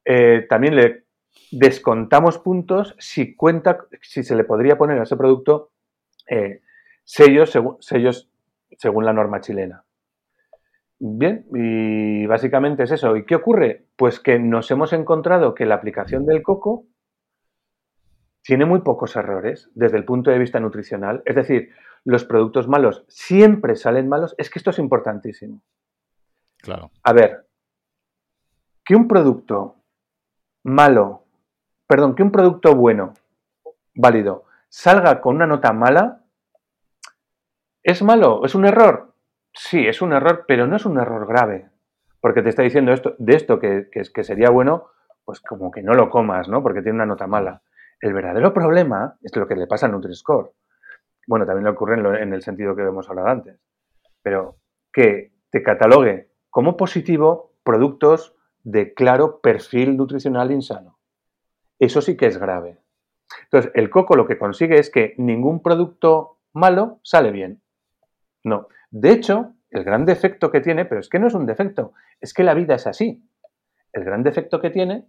[0.05, 1.07] eh, también le
[1.53, 5.71] descontamos puntos si cuenta, si se le podría poner a ese producto
[6.29, 6.61] eh,
[7.03, 8.29] sellos, sellos
[8.77, 9.87] según la norma chilena.
[10.99, 13.17] Bien, y básicamente es eso.
[13.17, 13.87] ¿Y qué ocurre?
[13.97, 16.85] Pues que nos hemos encontrado que la aplicación del coco
[18.47, 21.23] tiene muy pocos errores desde el punto de vista nutricional.
[21.25, 21.71] Es decir,
[22.05, 24.35] los productos malos siempre salen malos.
[24.39, 25.61] Es que esto es importantísimo.
[26.59, 26.91] Claro.
[27.03, 27.47] A ver,
[28.85, 29.77] que un producto
[30.63, 31.25] malo,
[31.87, 33.15] perdón, que un producto bueno,
[33.95, 36.23] válido, salga con una nota mala,
[37.83, 38.45] ¿es malo?
[38.45, 39.13] ¿Es un error?
[39.53, 41.69] Sí, es un error, pero no es un error grave.
[42.21, 44.91] Porque te está diciendo esto, de esto que, que, sería bueno,
[45.25, 46.63] pues como que no lo comas, ¿no?
[46.63, 47.63] Porque tiene una nota mala.
[48.01, 50.53] El verdadero problema es lo que le pasa al Nutri-Score.
[51.27, 53.61] Bueno, también le ocurre en, el sentido que hemos hablado antes.
[54.23, 54.57] Pero
[54.93, 60.99] que te catalogue como positivo productos de claro perfil nutricional insano.
[61.79, 62.79] Eso sí que es grave.
[63.45, 67.61] Entonces, el coco lo que consigue es que ningún producto malo sale bien.
[68.45, 68.69] No.
[68.91, 72.33] De hecho, el gran defecto que tiene, pero es que no es un defecto, es
[72.33, 73.29] que la vida es así.
[73.93, 75.07] El gran defecto que tiene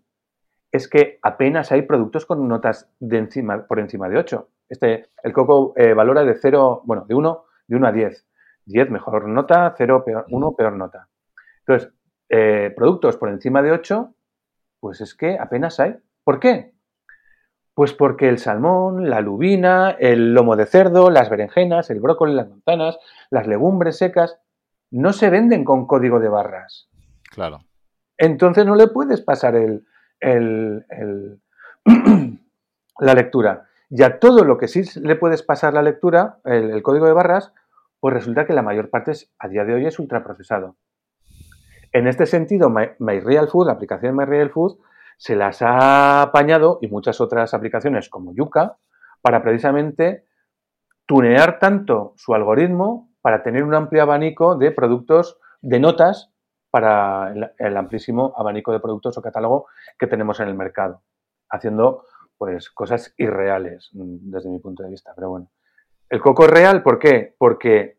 [0.71, 4.49] es que apenas hay productos con notas de encima, por encima de 8.
[4.69, 8.27] Este, el coco eh, valora de 0, bueno, de 1, de 1 a 10.
[8.65, 11.07] 10 mejor nota, 0 peor, 1 peor nota.
[11.65, 11.93] Entonces,
[12.29, 14.13] eh, productos por encima de 8,
[14.79, 15.95] pues es que apenas hay.
[16.23, 16.73] ¿Por qué?
[17.73, 22.49] Pues porque el salmón, la lubina, el lomo de cerdo, las berenjenas, el brócoli, las
[22.49, 22.97] manzanas,
[23.29, 24.39] las legumbres secas,
[24.91, 26.89] no se venden con código de barras.
[27.31, 27.59] Claro.
[28.17, 29.85] Entonces no le puedes pasar el,
[32.99, 33.67] la lectura.
[33.89, 37.53] Y a todo lo que sí le puedes pasar la lectura, el, código de barras,
[37.99, 40.75] pues resulta que la mayor parte a día de hoy es ultraprocesado.
[41.93, 44.77] En este sentido, MyRealFood, la aplicación MyRealFood,
[45.17, 48.77] se las ha apañado y muchas otras aplicaciones como Yuka
[49.21, 50.25] para precisamente
[51.05, 56.31] tunear tanto su algoritmo para tener un amplio abanico de productos, de notas
[56.69, 61.01] para el, amplísimo abanico de productos o catálogo que tenemos en el mercado,
[61.49, 62.03] haciendo
[62.37, 65.13] pues cosas irreales mm, desde mi punto de vista.
[65.15, 65.49] Pero bueno,
[66.09, 67.35] el coco es real, ¿por qué?
[67.37, 67.97] Porque,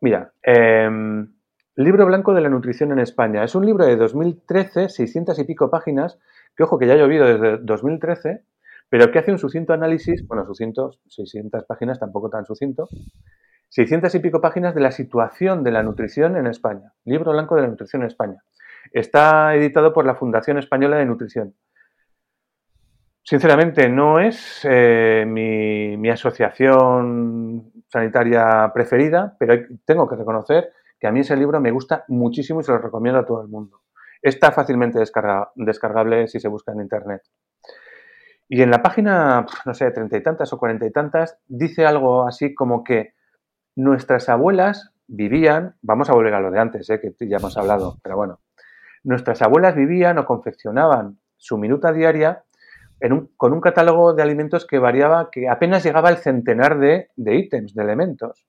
[0.00, 0.88] mira, eh,
[1.76, 3.42] Libro Blanco de la Nutrición en España.
[3.42, 6.20] Es un libro de 2013, 600 y pico páginas,
[6.56, 8.44] que ojo que ya ha llovido desde 2013,
[8.88, 12.88] pero que hace un sucinto análisis, bueno, sucinto, 600 páginas, tampoco tan sucinto,
[13.74, 16.92] 600 y pico páginas de la situación de la nutrición en España.
[17.04, 18.40] Libro Blanco de la Nutrición en España.
[18.92, 21.56] Está editado por la Fundación Española de Nutrición.
[23.24, 30.70] Sinceramente, no es eh, mi, asociación sanitaria preferida, pero tengo que reconocer
[31.00, 33.48] que a mí ese libro me gusta muchísimo y se lo recomiendo a todo el
[33.48, 33.80] mundo.
[34.22, 37.22] Está fácilmente descargable si se busca en Internet.
[38.48, 42.28] Y en la página, no sé, treinta y tantas o cuarenta y tantas, dice algo
[42.28, 43.13] así como que
[43.76, 47.98] nuestras abuelas vivían, vamos a volver a lo de antes, eh, que ya hemos hablado,
[48.02, 48.40] pero bueno,
[49.02, 52.44] nuestras abuelas vivían o confeccionaban su minuta diaria
[53.36, 57.74] con un catálogo de alimentos que variaba, que apenas llegaba al centenar de, de ítems,
[57.74, 58.46] de elementos.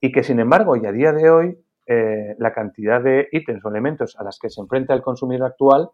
[0.00, 3.68] Y que sin embargo, y a día de hoy, eh, la cantidad de ítems o
[3.68, 5.90] elementos a las que se enfrenta el consumidor actual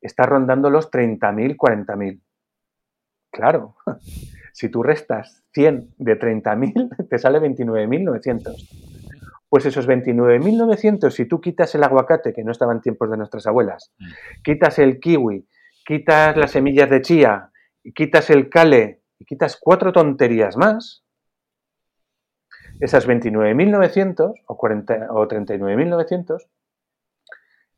[0.00, 2.20] está rondando los 30.000, 40.000.
[3.30, 3.76] Claro,
[4.54, 8.68] si tú restas 100 de 30.000, te sale 29.900.
[9.48, 13.48] Pues esos 29.900, si tú quitas el aguacate, que no estaba en tiempos de nuestras
[13.48, 13.92] abuelas,
[14.44, 15.46] quitas el kiwi,
[15.84, 17.50] quitas las semillas de chía,
[17.94, 21.04] quitas el cale y quitas cuatro tonterías más,
[22.78, 26.48] esas 29.900 o, 40, o 39.900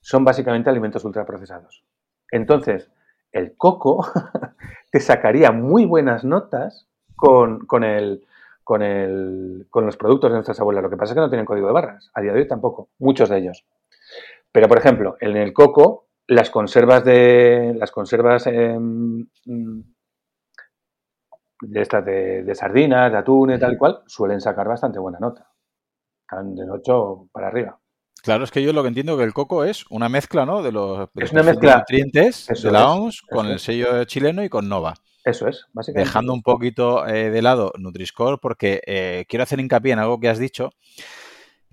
[0.01, 1.85] son básicamente alimentos ultraprocesados.
[2.31, 2.91] Entonces,
[3.33, 4.07] el coco
[4.91, 8.27] te sacaría muy buenas notas con, el,
[8.63, 10.83] con, el, con los productos de nuestras abuelas.
[10.83, 12.11] Lo que pasa es que no tienen código de barras.
[12.15, 12.91] A día de hoy tampoco.
[12.99, 13.65] Muchos de ellos.
[14.53, 17.75] Pero, por ejemplo, en el coco, las conservas de.
[17.77, 19.27] Las conservas em,
[21.61, 25.51] de estas de, sardinas, de atún y tal cual, suelen sacar bastante buena nota.
[26.23, 27.79] Están de 8 para arriba.
[28.27, 30.61] Claro, es que yo lo que entiendo que el coco es una mezcla, ¿no?
[30.61, 34.69] De los, es una mezcla, nutrientes de la OMS con el sello chileno y con
[34.69, 34.95] Nova.
[35.25, 36.09] Eso es, básicamente.
[36.09, 40.29] Dejando un poquito eh, de lado Nutriscore porque eh, quiero hacer hincapié en algo que
[40.29, 40.73] has dicho,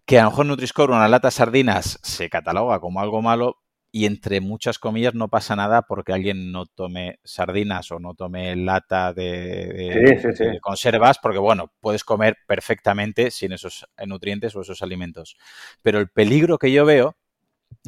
[0.05, 3.62] que a lo mejor Nutriscore una lata de sardinas se cataloga como algo malo,
[3.95, 8.55] y entre muchas comillas no pasa nada porque alguien no tome sardinas o no tome
[8.55, 15.37] lata de, conservas, porque bueno, puedes comer perfectamente sin esos nutrientes o esos alimentos.
[15.83, 17.15] Pero el peligro que yo veo,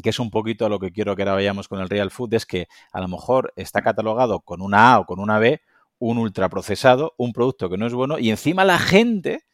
[0.04, 2.36] que es un poquito a lo que quiero que ahora vayamos con el real food,
[2.36, 5.60] es que a lo mejor está catalogado con una A o con una B
[5.98, 9.46] un ultraprocesado, un producto que no es bueno, y encima la gente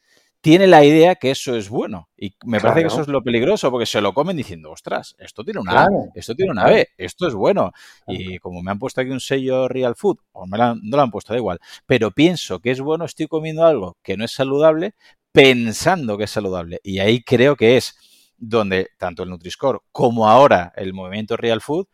[0.42, 2.10] tiene la idea que eso es bueno.
[2.18, 5.44] Y me parece que eso es lo peligroso, porque se lo comen diciendo, ostras, esto
[5.44, 7.72] tiene una A, esto tiene una B, esto es bueno.
[8.08, 11.12] Y como me han puesto aquí un sello Real Food, o me no lo han
[11.12, 14.96] puesto, da igual, pero pienso que es bueno, estoy comiendo algo que no es saludable,
[15.32, 16.80] pensando que es saludable.
[16.84, 17.96] Y ahí creo que es
[18.38, 21.88] donde tanto el Nutri-Score como ahora el movimiento Real Food,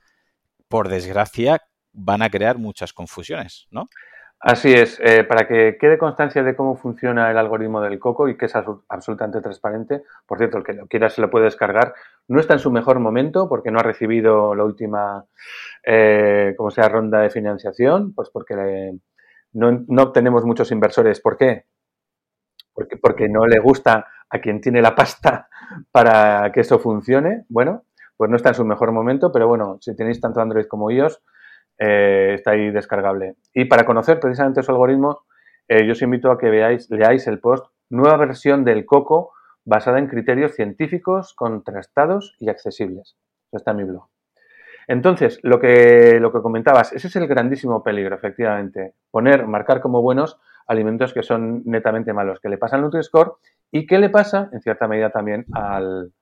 [0.70, 3.88] por desgracia, van a crear muchas confusiones, ¿no?
[4.39, 8.38] Así es, eh, para que quede constancia de cómo funciona el algoritmo del Coco y
[8.38, 11.95] que es absolutamente transparente, por cierto, el que lo quiera se lo puede descargar,
[12.27, 15.25] no está en su mejor momento porque no ha recibido la última,
[15.83, 18.93] eh, como sea, ronda de financiación, pues porque
[19.53, 21.19] no, no obtenemos muchos inversores.
[21.19, 21.65] ¿Por qué?
[22.73, 25.49] Porque, porque no le gusta a quien tiene la pasta
[25.91, 27.45] para que eso funcione.
[27.49, 27.85] Bueno,
[28.17, 31.21] pues no está en su mejor momento, pero bueno, si tenéis tanto Android como iOS,
[31.80, 33.36] eh, está ahí descargable.
[33.53, 35.23] Y para conocer precisamente su algoritmo,
[35.67, 39.32] eh, yo os invito a que veáis, leáis el post Nueva versión del Coco
[39.63, 43.17] basada en criterios científicos, contrastados y accesibles.
[43.51, 44.07] Está en mi blog.
[44.88, 48.93] Entonces, lo que, lo que comentabas, ese es el grandísimo peligro, efectivamente.
[49.11, 53.34] Poner, marcar como buenos alimentos que son netamente malos, que le pasa al Nutri-Score
[53.71, 56.13] y que le pasa, en cierta medida, también al,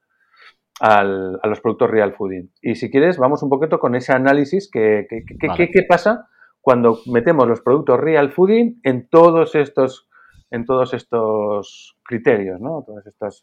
[0.79, 2.51] al, a los productos real fooding.
[2.61, 6.27] Y si quieres, vamos un poquito con ese análisis que, qué pasa
[6.61, 10.09] cuando metemos los productos real fooding en todos estos,
[10.49, 12.83] en todos estos criterios, ¿no?
[12.85, 13.41] Todas estas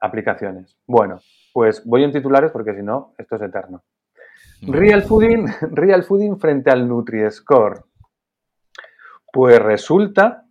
[0.00, 0.76] aplicaciones.
[0.86, 1.18] Bueno,
[1.54, 3.84] pues voy en titulares porque si no, esto es eterno.
[4.62, 7.84] Real fooding, real fooding frente al Nutri-Score.
[9.32, 10.44] Pues resulta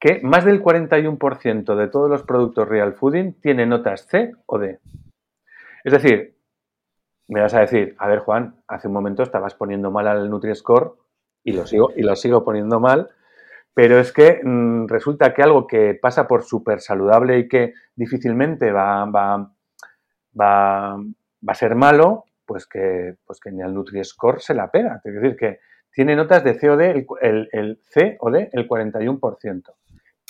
[0.00, 4.78] que más del 41% de todos los productos real fooding tiene notas C o D.
[5.84, 6.36] Es decir,
[7.28, 10.94] me vas a decir, a ver Juan, hace un momento estabas poniendo mal al Nutri-Score
[11.44, 13.10] y lo sigo, y lo sigo poniendo mal,
[13.74, 18.70] pero es que mm, resulta que algo que pasa por súper saludable y que difícilmente
[18.70, 19.50] va, va,
[20.40, 20.96] va,
[21.46, 25.00] a ser malo, pues que, pues que ni al Nutri-Score se la pega.
[25.04, 25.60] Es decir, que
[25.92, 29.62] tiene notas de C o D, el C o D, el 41%.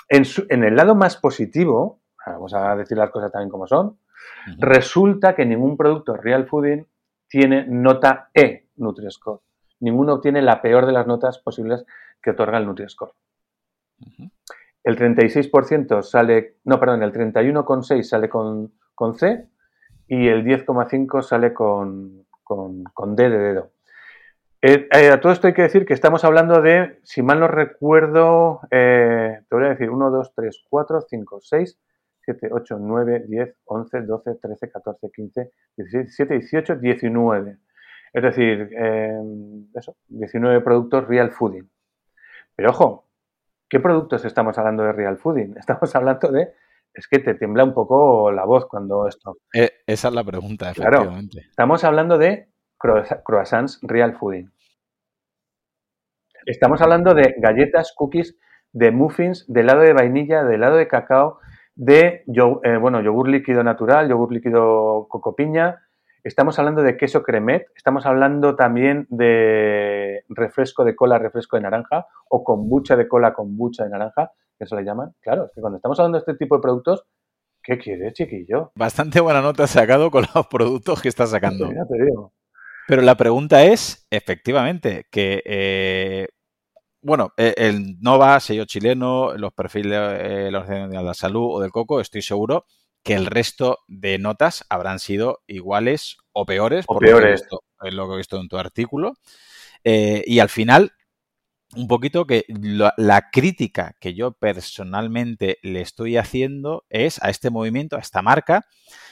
[0.09, 3.99] En, el lado más positivo, vamos a decir las cosas también como son,
[4.59, 6.87] resulta que ningún producto real fooding
[7.29, 9.41] tiene nota E Nutri-Score.
[9.81, 11.85] Ninguno tiene la peor de las notas posibles
[12.23, 13.13] que otorga el Nutri-Score.
[14.83, 19.47] El 36% sale, no, perdón, el 31,6 sale con, con, C
[20.07, 23.71] y el 10,5 sale con, con D de dedo.
[24.61, 27.47] Eh, eh, a todo esto hay que decir que estamos hablando de, si mal no
[27.47, 31.79] recuerdo, eh, te voy a decir 1, 2, 3, 4, 5, 6,
[32.25, 37.59] 7, 8, 9, 10, 11, 12, 13, 14, 15, 16, 17, 18, 19.
[38.13, 38.71] Es decir,
[39.75, 41.71] eso, 19 productos real fooding.
[42.57, 43.07] Pero ojo,
[43.69, 45.57] ¿qué productos estamos hablando de real fooding?
[45.59, 46.53] Estamos hablando de
[46.95, 49.37] es que te tiembla un poco la voz cuando esto.
[49.53, 51.37] esa es la pregunta, efectivamente.
[51.37, 52.49] Claro, estamos hablando de
[52.79, 54.51] croissants real fooding.
[56.47, 58.39] Estamos hablando de galletas, cookies,
[58.73, 61.39] de muffins, de helado de vainilla, de helado de cacao,
[61.75, 65.85] de eh, bueno, yogur líquido natural, yogur líquido coco piña.
[66.25, 72.07] Estamos hablando de queso cremet, estamos hablando también de refresco de cola, refresco de naranja
[72.29, 75.15] o kombucha de cola, kombucha de naranja, que se le llaman.
[75.21, 77.05] Claro, es que cuando estamos hablando de este tipo de productos,
[77.63, 78.73] ¿qué quiere, chiquillo?
[78.75, 81.71] Bastante buena nota has sacado con los productos que estás sacando.
[81.73, 82.33] Ya te digo.
[82.89, 86.29] Pero la pregunta es, efectivamente, que, eh,
[87.03, 92.01] bueno, e, el Nova, sello chileno, los perfiles eh, de la salud o del coco,
[92.01, 92.65] estoy seguro
[93.03, 97.43] que el resto de notas habrán sido iguales o peores, o peores.
[97.51, 99.13] Lo que, visto, lo que he visto en tu artículo.
[99.85, 100.93] Eh, y al final,
[101.77, 107.97] un poquito que la crítica que yo personalmente le estoy haciendo es a este movimiento,
[107.97, 108.65] a esta marca,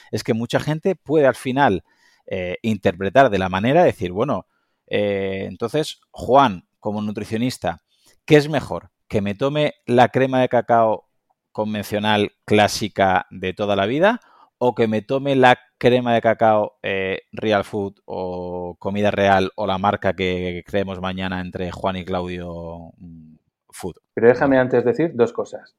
[0.09, 1.83] es que mucha gente puede al final
[2.27, 4.45] eh, interpretar de la manera de decir, bueno,
[4.87, 7.81] eh, entonces, Juan, como nutricionista,
[8.25, 8.91] ¿qué es mejor?
[9.07, 11.07] ¿Que me tome la crema de cacao
[11.51, 14.19] convencional clásica de toda la vida
[14.57, 19.67] o que me tome la crema de cacao eh, Real Food o comida real o
[19.67, 23.35] la marca que creemos mañana entre Juan y Claudio mm,
[23.69, 23.95] Food.
[24.13, 25.75] Pero déjame antes decir dos cosas.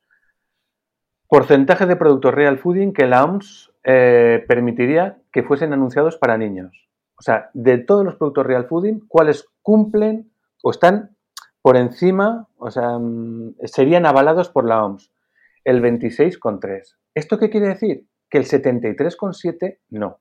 [1.29, 6.89] Porcentaje de productos Real Fooding que la OMS eh, permitiría que fuesen anunciados para niños.
[7.19, 10.31] O sea, de todos los productos Real Fooding, ¿cuáles cumplen
[10.63, 11.17] o están
[11.63, 15.13] por encima, o sea, mm, serían avalados por la OMS?
[15.65, 16.97] El 26,3.
[17.15, 18.07] ¿Esto qué quiere decir?
[18.29, 20.21] que el 73,7 no.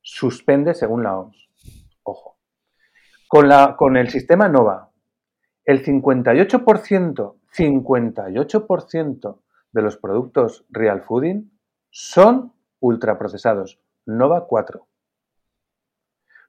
[0.00, 1.48] Suspende según la OMS.
[2.04, 2.38] Ojo.
[3.28, 4.92] Con, la, con el sistema NOVA,
[5.64, 9.40] el 58%, 58%
[9.72, 11.50] de los productos Real Fooding
[11.90, 13.80] son ultraprocesados.
[14.06, 14.86] NOVA 4.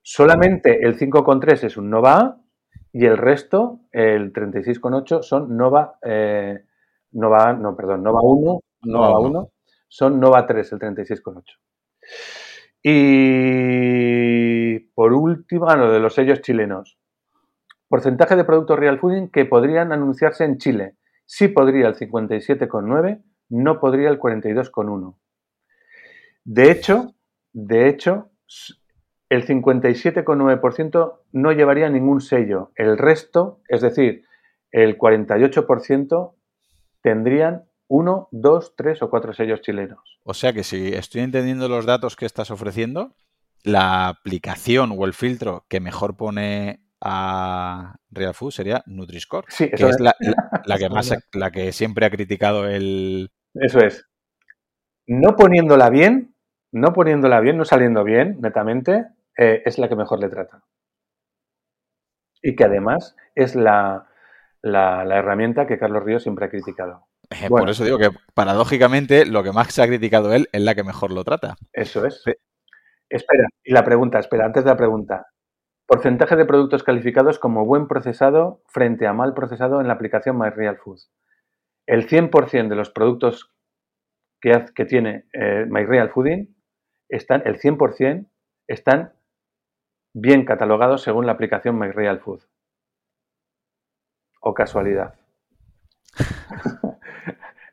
[0.01, 2.41] Solamente el 5,3 es un NOVA A
[2.93, 6.63] y el resto, el 36,8, son NOVA, eh,
[7.11, 9.51] NOVA, no, perdón, NOVA 1, NOVA 1
[9.87, 11.43] son Nova 3, el 36,8.
[12.83, 16.97] Y por último, lo de los sellos chilenos.
[17.87, 20.95] Porcentaje de productos Real Fooding que podrían anunciarse en Chile.
[21.25, 25.15] Sí podría el 57,9, no podría el 42,1.
[26.47, 27.13] De hecho,
[27.51, 28.31] de hecho,
[29.27, 32.71] el 57,9% no llevaría ningún sello.
[32.75, 34.23] El resto, es decir,
[34.71, 36.35] el 48%,
[37.01, 40.19] tendrían uno, dos, tres o cuatro sellos chilenos.
[40.23, 43.13] O sea que si estoy entendiendo los datos que estás ofreciendo,
[43.63, 49.83] la aplicación o el filtro que mejor pone a Real Food sería Nutri-Score, sí, que
[49.83, 50.13] es, La,
[50.77, 53.31] que más, la que siempre ha criticado el...
[53.53, 54.05] Eso es.
[55.07, 56.33] No poniéndola bien,
[56.71, 59.05] no poniéndola bien, no saliendo bien, netamente,
[59.37, 60.63] eh, es la que mejor le trata.
[62.41, 64.07] Y que además es la,
[64.61, 67.07] la herramienta que Carlos Ríos siempre ha criticado.
[67.29, 70.75] Eh, por eso digo que paradójicamente lo que más se ha criticado él es la
[70.75, 71.55] que mejor lo trata.
[71.73, 72.23] Eso es.
[73.09, 75.27] Espera, y la pregunta, espera, antes de la pregunta.
[75.85, 80.99] Porcentaje de productos calificados como buen procesado frente a mal procesado en la aplicación MyRealFood.
[81.85, 83.53] El 100% de los productos
[84.41, 86.56] que, que tiene eh, MyRealFooding
[87.09, 88.27] están, el 100%
[88.67, 89.13] están
[90.13, 92.41] bien catalogados según la aplicación MyRealFood.
[94.41, 95.15] O casualidad.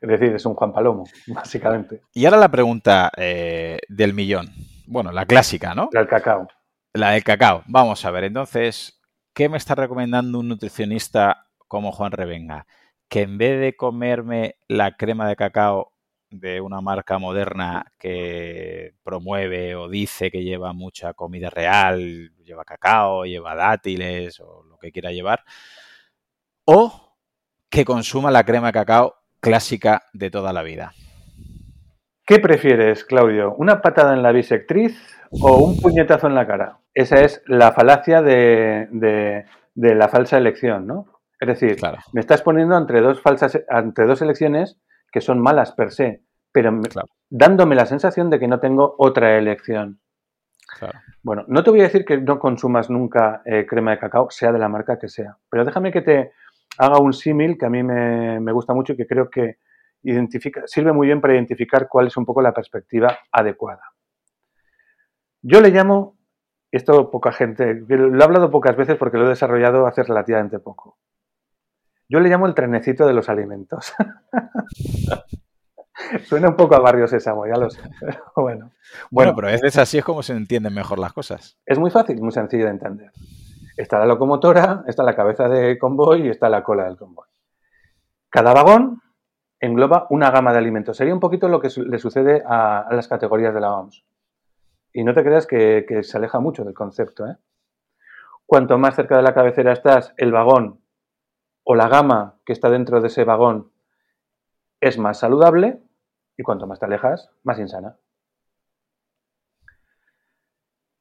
[0.05, 2.01] Es decir, es un Juan Palomo, básicamente.
[2.13, 4.51] Y ahora la pregunta eh, del millón.
[4.85, 5.89] Bueno, la clásica, ¿no?
[5.91, 6.47] La del cacao.
[6.93, 7.63] La del cacao.
[7.65, 9.01] Vamos a ver, entonces,
[9.33, 12.67] ¿qué me está recomendando un nutricionista como Juan Revenga?
[13.09, 15.94] Que en vez de comerme la crema de cacao
[16.29, 23.25] de una marca moderna que promueve o dice que lleva mucha comida real, lleva cacao,
[23.25, 25.43] lleva dátiles o lo que quiera llevar,
[26.65, 27.17] o
[27.69, 30.93] que consuma la crema de cacao clásica de toda la vida.
[32.25, 33.53] ¿Qué prefieres, Claudio?
[33.55, 34.97] ¿Una patada en la bisectriz
[35.29, 36.79] o un puñetazo en la cara?
[36.95, 39.45] Esa es la falacia de,
[39.75, 41.05] la falsa elección, ¿no?
[41.39, 41.77] Es decir,
[42.13, 44.79] me estás poniendo entre dos falsas, entre dos elecciones
[45.15, 46.77] que son malas per se, pero
[47.29, 50.01] dándome la sensación de que no tengo otra elección.
[51.23, 54.51] Bueno, no te voy a decir que no consumas nunca eh, crema de cacao, sea
[54.51, 56.33] de la marca que sea, pero déjame que te
[56.77, 59.59] haga un símil que a mí me, gusta mucho y que creo que
[60.03, 63.83] identifica, sirve muy bien para identificar cuál es un poco la perspectiva adecuada.
[65.41, 66.17] Yo le llamo,
[66.71, 70.97] esto poca gente, lo he hablado pocas veces porque lo he desarrollado hace relativamente poco.
[72.07, 73.93] Yo le llamo el trenecito de los alimentos.
[76.25, 77.81] Suena un poco a barrio sésamo, ya lo sé.
[78.35, 78.71] bueno.
[79.09, 81.57] bueno, pero es así es como se entienden mejor las cosas.
[81.65, 83.11] Es muy fácil, muy sencillo de entender.
[83.77, 87.27] Está la locomotora, está la cabeza de convoy y está la cola del convoy.
[88.29, 89.01] Cada vagón
[89.59, 90.97] engloba una gama de alimentos.
[90.97, 94.05] Sería un poquito lo que le sucede a, las categorías de la OMS.
[94.93, 97.27] Y no te creas que, se aleja mucho del concepto.
[97.27, 97.35] ¿eh?
[98.45, 100.81] Cuanto más cerca de la cabecera estás, el vagón
[101.65, 103.71] o la gama que está dentro de ese vagón
[104.79, 105.81] es más saludable
[106.37, 107.97] y cuanto más te alejas, más insana.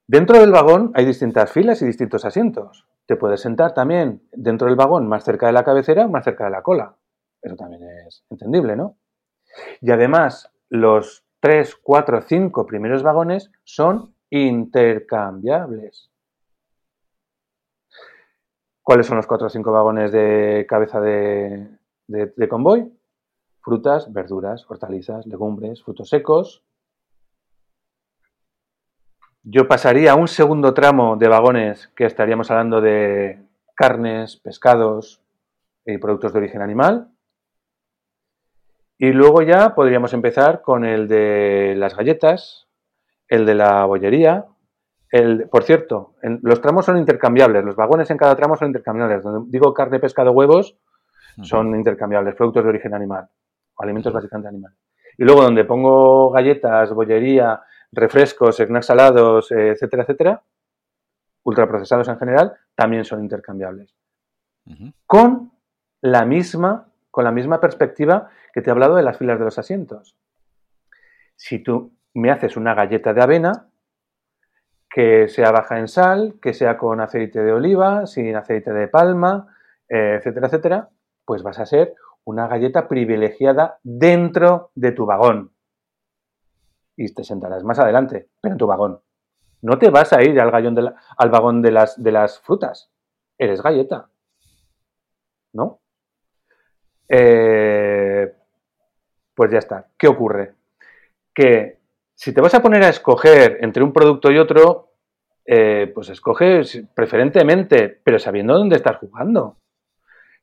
[0.06, 2.86] Dentro del vagón hay distintas filas y distintos asientos.
[3.06, 6.44] Te puedes sentar también dentro del vagón más cerca de la cabecera o más cerca
[6.44, 6.96] de la cola.
[7.42, 8.96] Eso también es entendible, ¿no?
[9.80, 16.10] Y además, los 3, 4, 5 primeros vagones son intercambiables.
[18.84, 21.68] ¿Cuáles son los cuatro o cinco vagones de cabeza de,
[22.06, 22.92] de convoy?
[23.62, 26.62] Frutas, verduras, hortalizas, legumbres, frutos secos.
[29.42, 33.42] Yo pasaría a un segundo tramo de vagones que estaríamos hablando de
[33.74, 35.22] carnes, pescados
[35.86, 37.08] y productos de origen animal.
[38.98, 42.68] Y luego ya podríamos empezar con el de las galletas,
[43.28, 44.44] el de la bollería.
[45.14, 49.22] El, por cierto, los tramos son intercambiables, los vagones en cada tramo son intercambiables.
[49.22, 50.76] Donde digo carne, pescado, huevos,
[51.40, 53.28] son intercambiables, productos de origen animal,
[53.78, 54.76] alimentos básicamente animales.
[55.16, 57.62] Y luego donde pongo galletas, bollería,
[57.92, 60.42] refrescos, snacks salados, etcétera, etcétera,
[61.44, 63.94] ultraprocesados en general, también son intercambiables.
[65.06, 65.52] Con
[66.00, 69.60] la misma, con la misma perspectiva que te he hablado de las filas de los
[69.60, 70.16] asientos.
[71.36, 73.68] Si tú me haces una galleta de avena,
[74.94, 79.52] que sea baja en sal, que sea con aceite de oliva, sin aceite de palma,
[79.88, 80.88] eh, etcétera, etcétera,
[81.24, 85.50] pues vas a ser una galleta privilegiada dentro de tu vagón.
[86.96, 89.00] Y te sentarás más adelante, pero en tu vagón.
[89.62, 92.88] No te vas a ir al, al vagón de las, de las frutas.
[93.36, 94.08] Eres galleta.
[95.54, 95.80] ¿No?
[97.08, 98.32] Eh,
[99.34, 99.88] pues ya está.
[99.98, 100.54] ¿Qué ocurre?
[101.34, 101.80] Que
[102.14, 104.92] si te vas a poner a escoger entre un producto y otro,
[105.44, 109.58] eh, pues escoges preferentemente, pero sabiendo dónde estás jugando.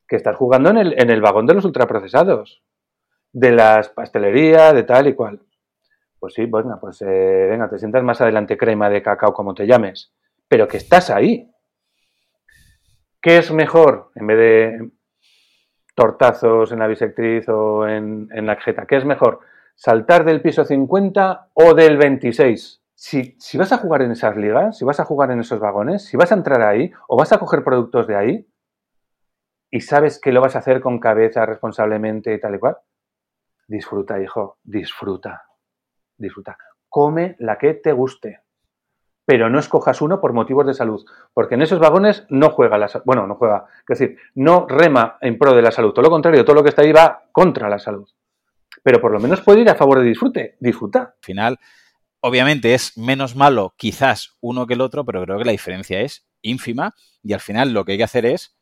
[0.06, 2.62] Que estás jugando en el, en el vagón de los ultraprocesados,
[3.32, 5.40] de las pastelerías, de tal y cual.
[6.22, 9.66] Pues sí, bueno, pues eh, venga, te sientas más adelante crema de cacao, como te
[9.66, 10.12] llames,
[10.46, 11.50] pero que estás ahí.
[13.20, 14.90] ¿Qué es mejor en vez de
[15.96, 18.86] tortazos en la bisectriz o en, la jeta?
[18.86, 19.40] ¿Qué es mejor?
[19.74, 22.82] ¿Saltar del piso 50 o del 26?
[22.94, 26.04] Si, si, vas a jugar en esas ligas, si vas a jugar en esos vagones,
[26.04, 28.48] si vas a entrar ahí o vas a coger productos de ahí
[29.70, 32.76] y sabes que lo vas a hacer con cabeza responsablemente y tal y cual,
[33.66, 35.42] disfruta, hijo, disfruta,
[36.16, 36.56] disfruta.
[36.88, 38.42] Come la que te guste
[39.24, 42.90] pero no escojas uno por motivos de salud, porque en esos vagones no juega la
[43.04, 46.44] bueno, no juega, es decir, no rema en pro de la salud, todo lo contrario,
[46.44, 48.08] todo lo que está ahí va contra la salud.
[48.82, 51.00] Pero por lo menos puede ir a favor de disfrute, disfruta.
[51.00, 51.60] Al final,
[52.20, 56.26] obviamente es menos malo quizás uno que el otro, pero creo que la diferencia es
[56.40, 58.56] ínfima y al final lo que hay que hacer es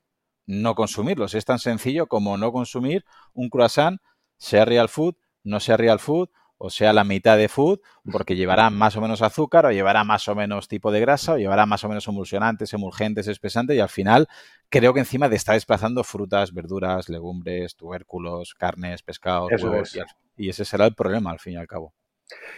[0.46, 1.34] no consumirlos.
[1.34, 4.00] Es tan sencillo como no consumir un croissant,
[4.36, 5.14] sea real food,
[5.44, 6.28] no sea real food,
[6.62, 7.80] o sea la mitad de food,
[8.12, 11.38] porque llevará más o menos azúcar, o llevará más o menos tipo de grasa, o
[11.38, 14.28] llevará más o menos emulsionantes, emulgentes, espesantes, y al final
[14.68, 19.98] creo que encima te está desplazando frutas, verduras, legumbres, tubérculos, carnes, pescados, huevos,
[20.36, 21.94] y, ese será el problema al fin y al cabo.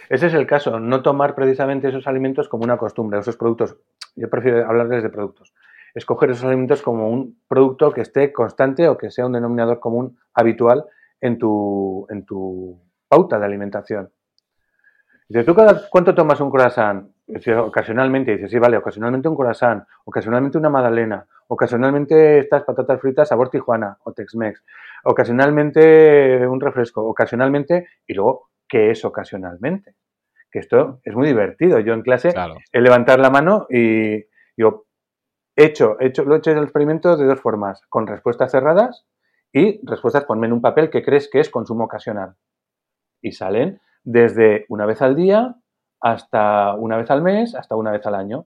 [0.09, 3.77] Ese es el caso, no tomar precisamente esos alimentos como una costumbre, esos productos.
[4.17, 5.53] Yo prefiero hablarles de productos.
[5.95, 10.19] Escoger esos alimentos como un producto que esté constante o que sea un denominador común
[10.33, 10.83] habitual
[11.21, 12.81] en tu, en tu
[13.13, 14.09] pauta de alimentación.
[15.29, 17.13] Dice, ¿tú cada cuánto tomas un croissant?
[17.57, 23.49] ocasionalmente, dice, sí, vale, ocasionalmente un croissant, ocasionalmente una magdalena, ocasionalmente estas patatas fritas sabor
[23.49, 24.63] Tijuana o Tex-Mex,
[25.03, 29.95] ocasionalmente un refresco, ocasionalmente, y luego, ¿qué es ocasionalmente?
[30.51, 31.79] Que esto es muy divertido.
[31.79, 32.33] Yo en clase
[32.71, 34.25] he levantar la mano y
[34.57, 34.85] yo
[35.55, 39.05] he hecho, he hecho, lo he hecho el experimento de dos formas, con respuestas cerradas
[39.51, 42.35] y respuestas ponme en un papel que crees que es consumo ocasional
[43.23, 45.55] y salen desde una vez al día
[45.99, 48.45] hasta una vez al mes, hasta una vez al año.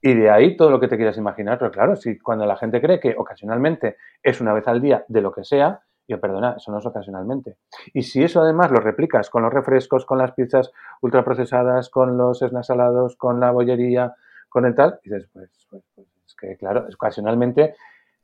[0.00, 1.58] Y de ahí todo lo que te quieras imaginar.
[1.58, 5.22] Pero claro, si cuando la gente cree que ocasionalmente es una vez al día de
[5.22, 7.56] lo que sea, yo perdona, eso no es ocasionalmente.
[7.94, 10.70] Y si eso además lo replicas con los refrescos, con las pizzas
[11.00, 14.14] ultraprocesadas, con los snacks salados, con la bollería,
[14.50, 17.74] con el tal, dices, pues, pues, pues es que claro, ocasionalmente,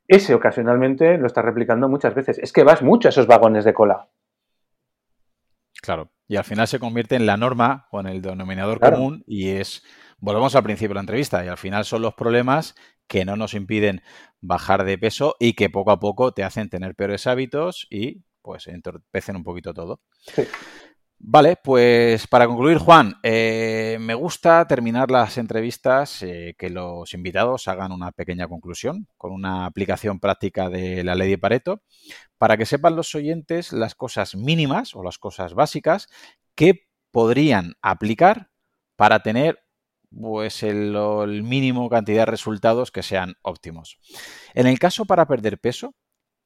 [0.07, 2.39] ese ocasionalmente lo estás replicando muchas veces.
[2.39, 4.07] Es que vas mucho a esos vagones de cola.
[5.83, 9.49] Claro, y al final se convierte en la norma o en el denominador común y
[9.49, 9.83] es,
[10.19, 12.75] volvemos al principio de la entrevista, y al final son los problemas
[13.07, 14.03] que no nos impiden
[14.41, 18.69] bajar de peso y que poco a poco te hacen tener peores hábitos y pues
[18.69, 20.01] entorpecen un poquito todo.
[20.21, 20.43] Sí.
[21.23, 27.69] Vale, pues para concluir, Juan, eh, me gusta terminar las entrevistas eh, que los invitados
[27.69, 31.83] hagan una pequeña conclusión con una aplicación práctica de la ley de Pareto
[32.39, 36.09] para que sepan los oyentes las cosas mínimas o las cosas básicas
[36.55, 38.49] que podrían aplicar
[38.97, 39.61] para tener
[40.11, 43.99] pues el, el mínimo cantidad de resultados que sean óptimos.
[44.55, 45.95] En el caso para perder peso,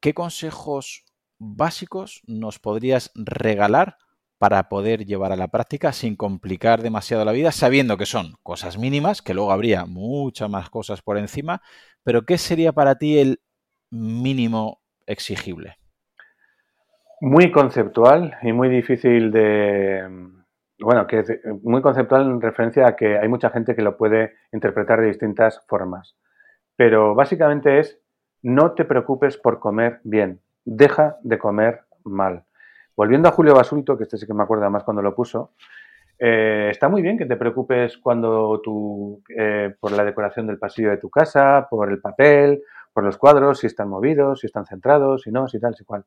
[0.01, 1.05] ¿qué consejos
[1.38, 3.98] básicos nos podrías regalar
[4.44, 8.76] para poder llevar a la práctica sin complicar demasiado la vida, sabiendo que son cosas
[8.76, 11.62] mínimas, que luego habría muchas más cosas por encima,
[12.02, 13.40] pero ¿qué sería para ti el
[13.90, 15.78] mínimo exigible?
[17.22, 20.10] Muy conceptual y muy difícil de...
[20.78, 24.34] Bueno, que es muy conceptual en referencia a que hay mucha gente que lo puede
[24.52, 26.18] interpretar de distintas formas.
[26.76, 27.98] Pero básicamente es,
[28.42, 32.44] no te preocupes por comer bien, deja de comer mal.
[32.96, 35.52] Volviendo a Julio Basulto, que este sí que me acuerdo más cuando lo puso,
[36.18, 40.90] eh, está muy bien que te preocupes cuando tú, eh, por la decoración del pasillo
[40.90, 42.62] de tu casa, por el papel,
[42.92, 46.04] por los cuadros, si están movidos, si están centrados, si no, si tal, si cual.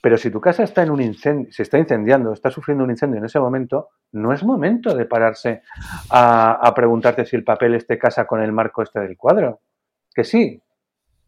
[0.00, 3.18] Pero si tu casa está en un incendio, se está incendiando, está sufriendo un incendio
[3.18, 5.62] en ese momento, no es momento de pararse
[6.10, 9.60] a, preguntarte si el papel este casa con el marco este del cuadro.
[10.14, 10.62] Que sí,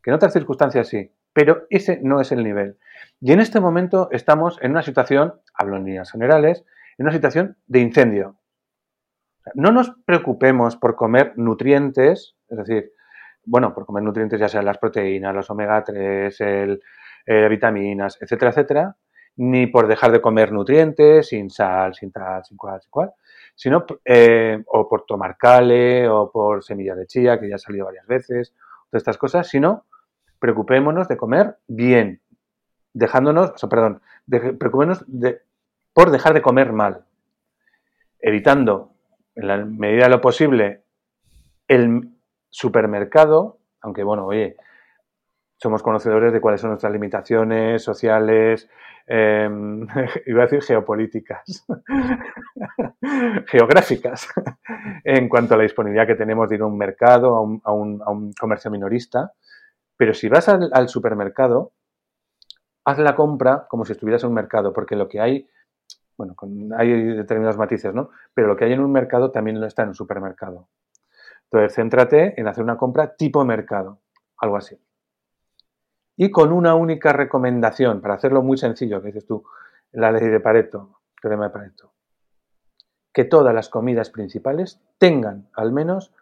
[0.03, 2.79] que en otras circunstancias sí, pero ese no es el nivel.
[3.21, 6.65] Y en este momento estamos en una situación, hablo en líneas generales,
[6.97, 8.37] en una situación de incendio.
[9.53, 12.91] No nos preocupemos por comer nutrientes, es decir,
[13.45, 16.81] bueno, por comer nutrientes ya sean las proteínas, los omega 3, el,
[17.27, 18.97] eh, vitaminas, etcétera, etcétera,
[19.37, 23.13] ni por dejar de comer nutrientes sin sal, sin tal, sin cual, sin cual,
[23.55, 27.85] sino eh, o por tomar cale o por semillas de chía, que ya ha salido
[27.85, 28.55] varias veces,
[28.91, 29.85] todas estas cosas, sino
[30.39, 32.21] preocupémonos de comer bien,
[32.93, 35.43] dejándonos, o sea, perdón, preocupémonos de,
[35.93, 37.05] por dejar de comer mal,
[38.21, 38.93] evitando
[39.35, 40.83] en la medida de lo posible
[41.69, 42.11] el
[42.51, 44.57] supermercado, aunque bueno, oye,
[45.57, 48.69] somos conocedores de cuáles son nuestras limitaciones sociales,
[49.07, 49.49] eh,
[50.27, 51.67] iba a decir geopolíticas,
[53.47, 54.29] geográficas,
[55.05, 57.73] en cuanto a la disponibilidad que tenemos de ir a un mercado, a un, a
[57.73, 59.33] un, a un comercio minorista.
[59.97, 61.73] Pero si vas al, supermercado,
[62.85, 65.49] haz la compra como si estuvieras en un mercado, porque lo que hay,
[66.17, 66.35] bueno,
[66.77, 68.11] hay determinados matices, ¿no?
[68.35, 70.69] Pero lo que hay en un mercado también lo está en un supermercado.
[71.45, 74.01] Entonces, céntrate en hacer una compra tipo mercado,
[74.39, 74.79] algo así.
[76.17, 79.45] Y con una única recomendación, para hacerlo muy sencillo, que dices tú,
[79.93, 81.93] la ley de Pareto, teorema de Pareto,
[83.13, 86.13] que todas las comidas principales tengan al menos,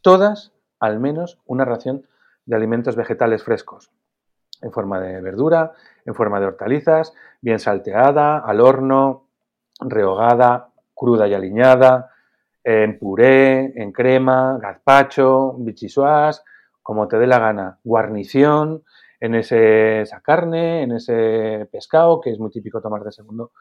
[0.00, 2.06] todas, al menos, una ración
[2.52, 3.90] de alimentos vegetales frescos,
[4.60, 5.72] en forma de verdura,
[6.04, 9.28] en forma de hortalizas, bien salteada, al horno,
[9.80, 12.10] rehogada, cruda y aliñada,
[12.62, 16.44] en puré, en crema, gazpacho, bichisuas,
[16.82, 18.84] como te dé la gana, guarnición,
[19.18, 23.52] en ese, esa carne, en ese pescado, que es muy típico tomar de segundo.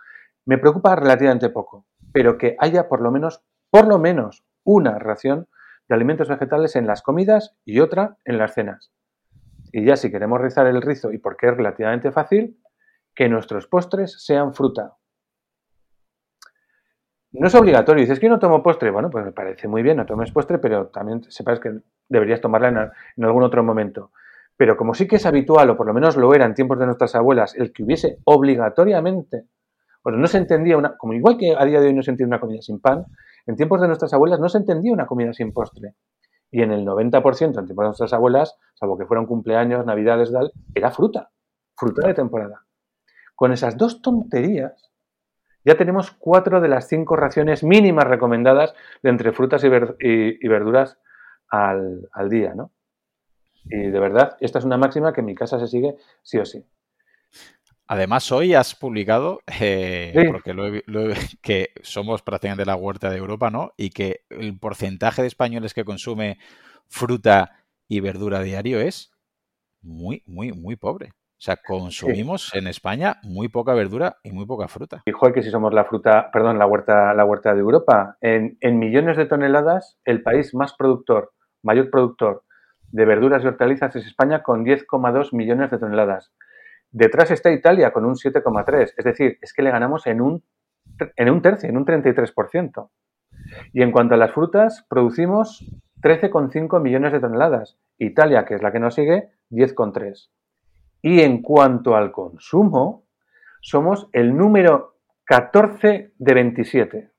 [0.45, 5.47] Me preocupa relativamente poco, pero que haya por lo menos, por lo menos, una ración
[5.91, 8.93] de alimentos vegetales en las comidas y otra en las cenas.
[9.73, 12.57] Y ya si queremos rizar el rizo, y porque es relativamente fácil,
[13.13, 14.93] que nuestros postres sean fruta.
[17.33, 18.01] No es obligatorio.
[18.01, 18.89] Dices que yo no tomo postre.
[18.89, 22.69] Bueno, pues me parece muy bien, no tomes postre, pero también sepas que deberías tomarla
[22.69, 22.77] en,
[23.17, 24.11] en algún otro momento.
[24.55, 26.85] Pero como sí que es habitual, o por lo menos lo era en tiempos de
[26.85, 29.43] nuestras abuelas, el que hubiese obligatoriamente,
[30.05, 32.33] bueno, no se entendía una, como igual que a día de hoy no se entiende
[32.33, 33.05] una comida sin pan,
[33.47, 35.95] en tiempos de nuestras abuelas no se entendía una comida sin postre.
[36.51, 40.51] Y en el 90% en tiempos de nuestras abuelas, salvo que fueran cumpleaños, navidades, tal,
[40.75, 41.31] era fruta,
[41.75, 42.65] fruta de temporada.
[43.35, 44.91] Con esas dos tonterías,
[45.63, 50.97] ya tenemos cuatro de las cinco raciones mínimas recomendadas de entre frutas y verduras
[51.49, 52.71] al, al, día, ¿no?
[53.65, 56.45] Y de verdad, esta es una máxima que en mi casa se sigue sí o
[56.45, 56.65] sí.
[57.91, 60.25] Además, hoy has publicado eh, sí.
[60.31, 63.73] porque lo he, lo he, que somos prácticamente la huerta de Europa, ¿no?
[63.75, 66.37] Y que el porcentaje de españoles que consume
[66.87, 67.51] fruta
[67.89, 69.11] y verdura diario es
[69.81, 71.09] muy, muy, muy pobre.
[71.09, 72.59] O sea, consumimos sí.
[72.59, 75.03] en España muy poca verdura y muy poca fruta.
[75.05, 78.15] Dijo que si somos la fruta, perdón, la huerta, la huerta de Europa.
[78.21, 82.45] En, en millones de toneladas, el país más productor, mayor productor
[82.91, 86.31] de verduras y hortalizas es España con 10,2 millones de toneladas.
[86.91, 88.93] Detrás está Italia con un 7,3.
[88.97, 90.43] Es decir, es que le ganamos en un,
[91.15, 92.89] en un tercio, en un 33%.
[93.73, 95.65] Y en cuanto a las frutas, producimos
[96.01, 97.77] 13,5 millones de toneladas.
[97.97, 100.29] Italia, que es la que nos sigue, 10,3.
[101.01, 103.05] Y en cuanto al consumo,
[103.61, 107.11] somos el número 14 de 27.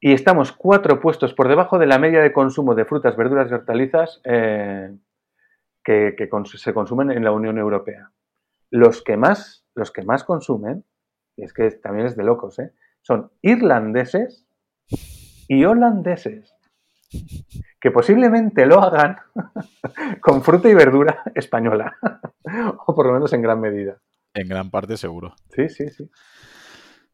[0.00, 3.54] Y estamos cuatro puestos por debajo de la media de consumo de frutas, verduras y
[3.54, 4.96] hortalizas eh,
[5.88, 8.12] que, que cons se consumen en la Unión Europea.
[8.68, 10.84] Los que más, los que más consumen,
[11.34, 12.74] y es que también es de locos, ¿eh?
[13.00, 14.46] son irlandeses
[15.48, 16.54] y holandeses,
[17.80, 19.16] que posiblemente lo hagan
[20.20, 21.96] con fruta y verdura española,
[22.86, 23.98] o por lo menos en gran medida.
[24.34, 25.36] En gran parte seguro.
[25.56, 26.10] Sí, sí, sí.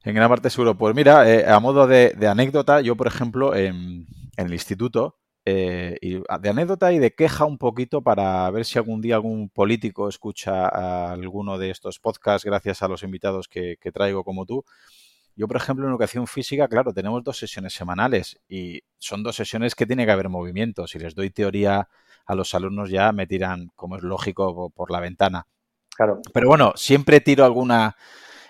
[0.03, 0.77] En gran parte seguro.
[0.77, 6.15] Pues mira, eh, a modo de, anécdota, yo, por ejemplo, en, el instituto, eh, y
[6.15, 10.69] de anécdota y de queja un poquito para ver si algún día algún político escucha
[10.69, 14.65] a alguno de estos podcasts gracias a los invitados que, traigo como tú.
[15.37, 19.75] Yo, por ejemplo, en educación física, claro, tenemos dos sesiones semanales y son dos sesiones
[19.75, 20.87] que tiene que haber movimiento.
[20.87, 21.89] Si les doy teoría
[22.25, 25.47] a los alumnos ya me tiran, como es lógico, por la ventana.
[25.97, 26.23] Claro.
[26.33, 27.97] Pero bueno, siempre tiro alguna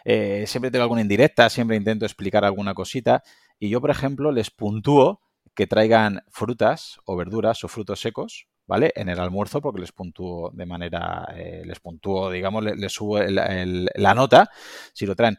[0.04, 3.22] eh, siempre tengo alguna indirecta, siempre intento explicar alguna cosita.
[3.58, 5.20] Y yo, por ejemplo, les puntúo
[5.54, 8.92] que traigan frutas o verduras o frutos secos, ¿vale?
[8.96, 14.14] En el almuerzo, porque les puntúo de manera, eh, les puntúo, digamos, les, subo la
[14.14, 14.50] nota
[14.92, 15.38] si lo traen.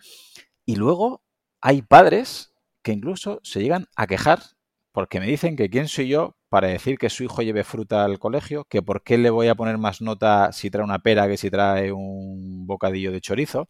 [0.65, 1.23] Y luego
[1.61, 4.39] hay padres que incluso se llegan a quejar
[4.91, 8.17] porque me dicen que quién soy yo para decir que su hijo lleve fruta al
[8.17, 11.35] colegio, que por qué le voy a poner más nota si trae una pera que
[11.35, 13.67] si trae un bocadillo de chorizo.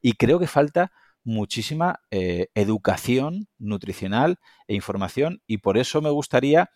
[0.00, 0.90] Y creo que falta
[1.24, 6.70] muchísima eh, educación nutricional e información y por eso me gustaría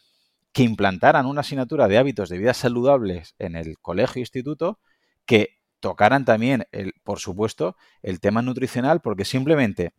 [0.53, 4.81] que implantaran una asignatura de hábitos de vida saludables en el colegio instituto
[5.27, 9.93] que tocaran también, el, por supuesto, el tema nutricional, porque simplemente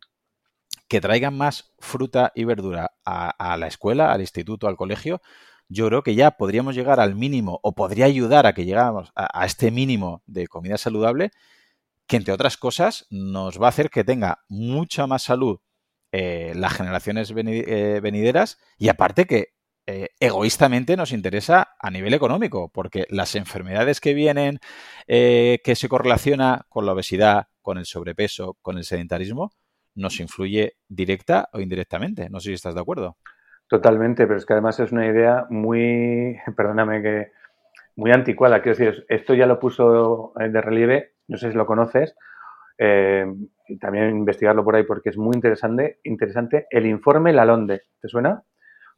[0.88, 5.20] que traigan más fruta y verdura a, la escuela, al instituto, al colegio,
[5.68, 9.44] yo creo que ya podríamos llegar al mínimo o podría ayudar a que llegáramos a,
[9.44, 11.30] este mínimo de comida saludable,
[12.08, 15.60] que entre otras cosas nos va a hacer que tenga mucha más salud
[16.10, 19.48] eh, las generaciones eh, venideras y aparte que
[19.86, 24.58] eh, egoístamente nos interesa a nivel económico, porque las enfermedades que vienen,
[25.06, 29.52] que se correlaciona con la obesidad, con el sobrepeso, con el sedentarismo,
[29.94, 32.28] nos influye directa o indirectamente.
[32.28, 33.16] No sé si estás de acuerdo.
[33.66, 37.32] Totalmente, pero es que además es una idea muy, perdóname que,
[37.96, 38.62] muy anticuada.
[38.62, 42.16] Quiero decir, esto ya lo puso de relieve, no sé si lo conoces,
[42.78, 43.26] eh,
[43.68, 48.42] y también investigarlo por ahí porque es muy interesante, interesante el informe Lalonde, ¿te suena?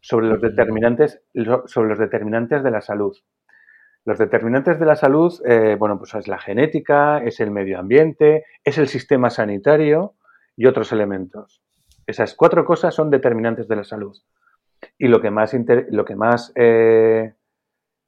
[0.01, 1.23] Sobre los determinantes,
[1.66, 3.16] sobre los determinantes de la salud.
[4.07, 8.47] Los determinantes de la salud, eh, bueno, pues es la genética, es el medio ambiente,
[8.65, 10.15] es el sistema sanitario,
[10.61, 11.62] y otros elementos.
[12.07, 14.15] Esas cuatro cosas son determinantes de la salud.
[14.98, 15.57] Y lo que más,
[15.89, 17.32] lo que más eh,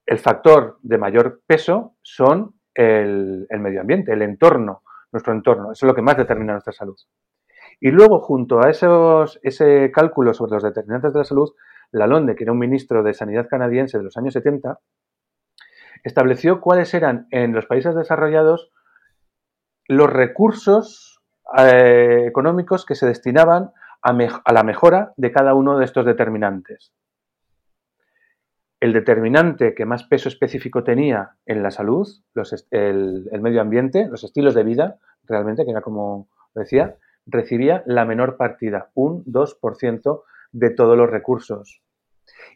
[0.04, 4.82] el factor de mayor peso son el, medio ambiente, el entorno,
[5.12, 5.72] nuestro entorno.
[5.72, 6.96] Eso es lo que más determina nuestra salud.
[7.80, 11.52] Y luego, junto a esos, ese cálculo sobre los determinantes de la salud,
[11.90, 14.78] Lalonde, que era un ministro de Sanidad canadiense de los años 70,
[16.04, 18.70] estableció cuáles eran en los países desarrollados
[19.88, 21.20] los recursos
[21.58, 23.72] eh, económicos que se destinaban
[24.02, 26.92] a, la mejora de cada uno de estos determinantes.
[28.82, 32.08] El determinante que más peso específico tenía en la salud,
[32.72, 38.36] el, medio ambiente, los estilos de vida, realmente, que era como decía, recibía la menor
[38.36, 41.80] partida, un 2% de todos los recursos.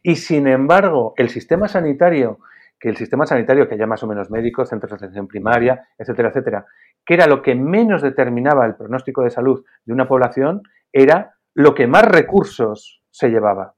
[0.03, 2.40] Y sin embargo, el sistema sanitario,
[2.81, 6.31] que el sistema sanitario que haya más o menos médicos, centros de atención primaria, etcétera,
[6.31, 6.66] etcétera,
[7.05, 10.62] que era lo que menos determinaba el pronóstico de salud de una población,
[10.93, 13.77] era lo que más recursos se llevaba.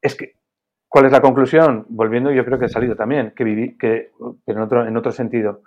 [0.00, 0.35] Es que,
[0.96, 1.84] ¿cuál es la conclusión?
[1.90, 4.12] Volviendo, yo creo que ha salido también, que, viví, que
[4.46, 5.60] en, otro, en otro sentido,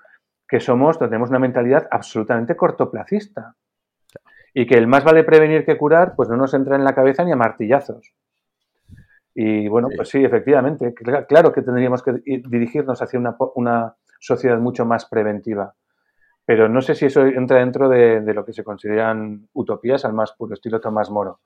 [0.47, 3.53] que somos, tenemos una mentalidad absolutamente cortoplacista.
[4.55, 7.23] Y que el más vale prevenir que curar, pues no nos entra en la cabeza
[7.23, 8.11] ni a martillazos.
[9.35, 14.83] Y bueno, pues sí, efectivamente, claro que tendríamos que dirigirnos hacia una, una sociedad mucho
[14.83, 15.75] más preventiva.
[16.43, 20.31] Pero no sé si eso entra dentro de, lo que se consideran utopías al más
[20.31, 21.41] puro estilo Tomás Moro.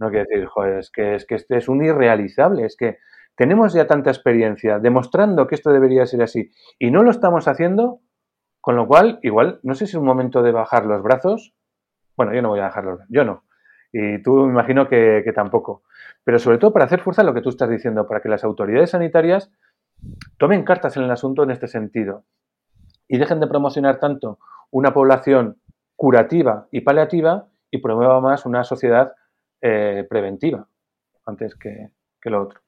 [0.00, 2.98] No quiero decir, joder, es que, es que este es un irrealizable, es que
[3.40, 8.02] tenemos ya tanta experiencia demostrando que esto debería ser así y no lo estamos haciendo,
[8.60, 11.54] con lo cual, igual, no sé si es un momento de bajar los brazos.
[12.18, 13.44] Bueno, yo no voy a bajar los brazos, yo no.
[13.94, 15.84] Y tú me imagino que, que tampoco.
[16.22, 18.90] Pero sobre todo para hacer fuerza lo que tú estás diciendo, para que las autoridades
[18.90, 19.50] sanitarias
[20.36, 22.24] tomen cartas en el asunto en este sentido
[23.08, 24.38] y dejen de promocionar tanto
[24.70, 25.62] una población
[25.96, 29.14] curativa y paliativa y promueva más una sociedad
[29.62, 30.68] eh, preventiva
[31.24, 31.88] antes que,
[32.24, 32.60] lo otro.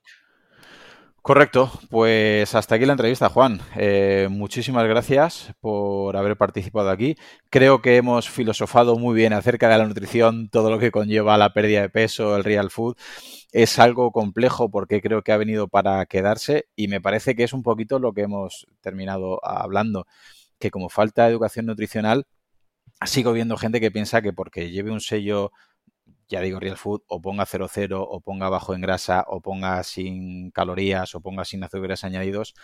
[1.23, 3.61] Correcto, pues hasta aquí la entrevista, Juan.
[3.77, 7.15] Eh, muchísimas gracias por haber participado aquí.
[7.49, 11.53] Creo que hemos filosofado muy bien acerca de la nutrición, todo lo que conlleva la
[11.53, 12.97] pérdida de peso, el real food.
[13.53, 17.53] Es algo complejo porque creo que ha venido para quedarse y me parece que es
[17.53, 20.07] un poquito lo que hemos terminado hablando,
[20.59, 22.27] que como falta educación nutricional,
[23.07, 25.53] sigo viendo gente que piensa que porque lleve un sello
[26.29, 30.51] ya digo real food, o ponga 00, o ponga bajo en grasa, o ponga sin
[30.51, 32.55] calorías, o ponga sin azúcares añadidos,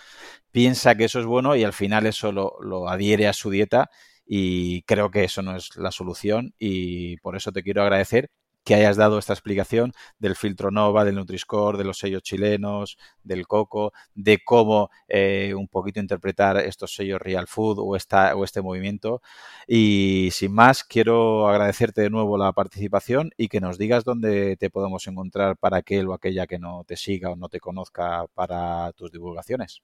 [0.51, 3.91] piensa que eso es bueno y al final eso lo, adhiere a su dieta
[4.27, 8.31] y creo que eso no es la solución y por eso te quiero agradecer
[8.69, 13.47] que hayas dado esta explicación del filtro Nova, del Nutri-Score, de los sellos chilenos, del
[13.47, 18.61] coco, de cómo eh, un poquito interpretar estos sellos Real Food o, esta, o este
[18.61, 19.23] movimiento.
[19.67, 24.69] Y sin más, quiero agradecerte de nuevo la participación y que nos digas dónde te
[24.69, 28.93] podemos encontrar para aquel o aquella que no te siga o no te conozca para
[28.93, 29.81] tus divulgaciones.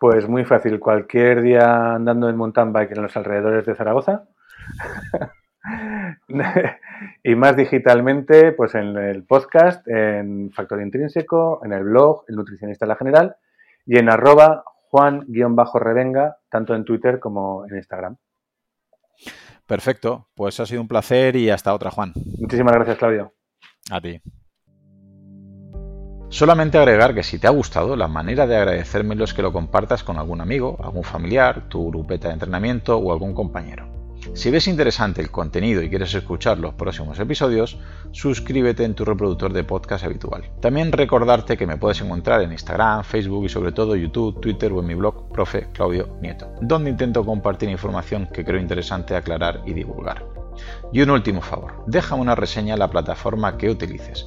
[0.00, 4.24] Pues muy fácil, cualquier día andando en mountain bike en los alrededores de Zaragoza.
[7.22, 12.86] y más digitalmente, pues en el podcast, en Factor Intrínseco, en el blog, el nutricionista
[12.86, 13.36] la general,
[13.86, 18.16] y en arroba juan-revenga, tanto en Twitter como en Instagram.
[19.66, 22.12] Perfecto, pues ha sido un placer y hasta otra, Juan.
[22.38, 23.32] Muchísimas gracias, Claudio.
[23.90, 24.20] A ti.
[26.28, 30.04] Solamente agregar que si te ha gustado, la manera de agradecérmelo es que lo compartas
[30.04, 33.99] con algún amigo, algún familiar, tu grupeta de entrenamiento o algún compañero.
[34.34, 37.78] Si ves interesante el contenido y quieres escuchar los próximos episodios,
[38.12, 40.50] suscríbete en tu reproductor de podcast habitual.
[40.60, 44.80] También recordarte que me puedes encontrar en Instagram, Facebook y sobre todo YouTube, Twitter o
[44.80, 49.72] en mi blog Profe Claudio Nieto, donde intento compartir información que creo interesante aclarar y
[49.72, 50.24] divulgar.
[50.92, 54.26] Y un último favor, déjame una reseña en la plataforma que utilices.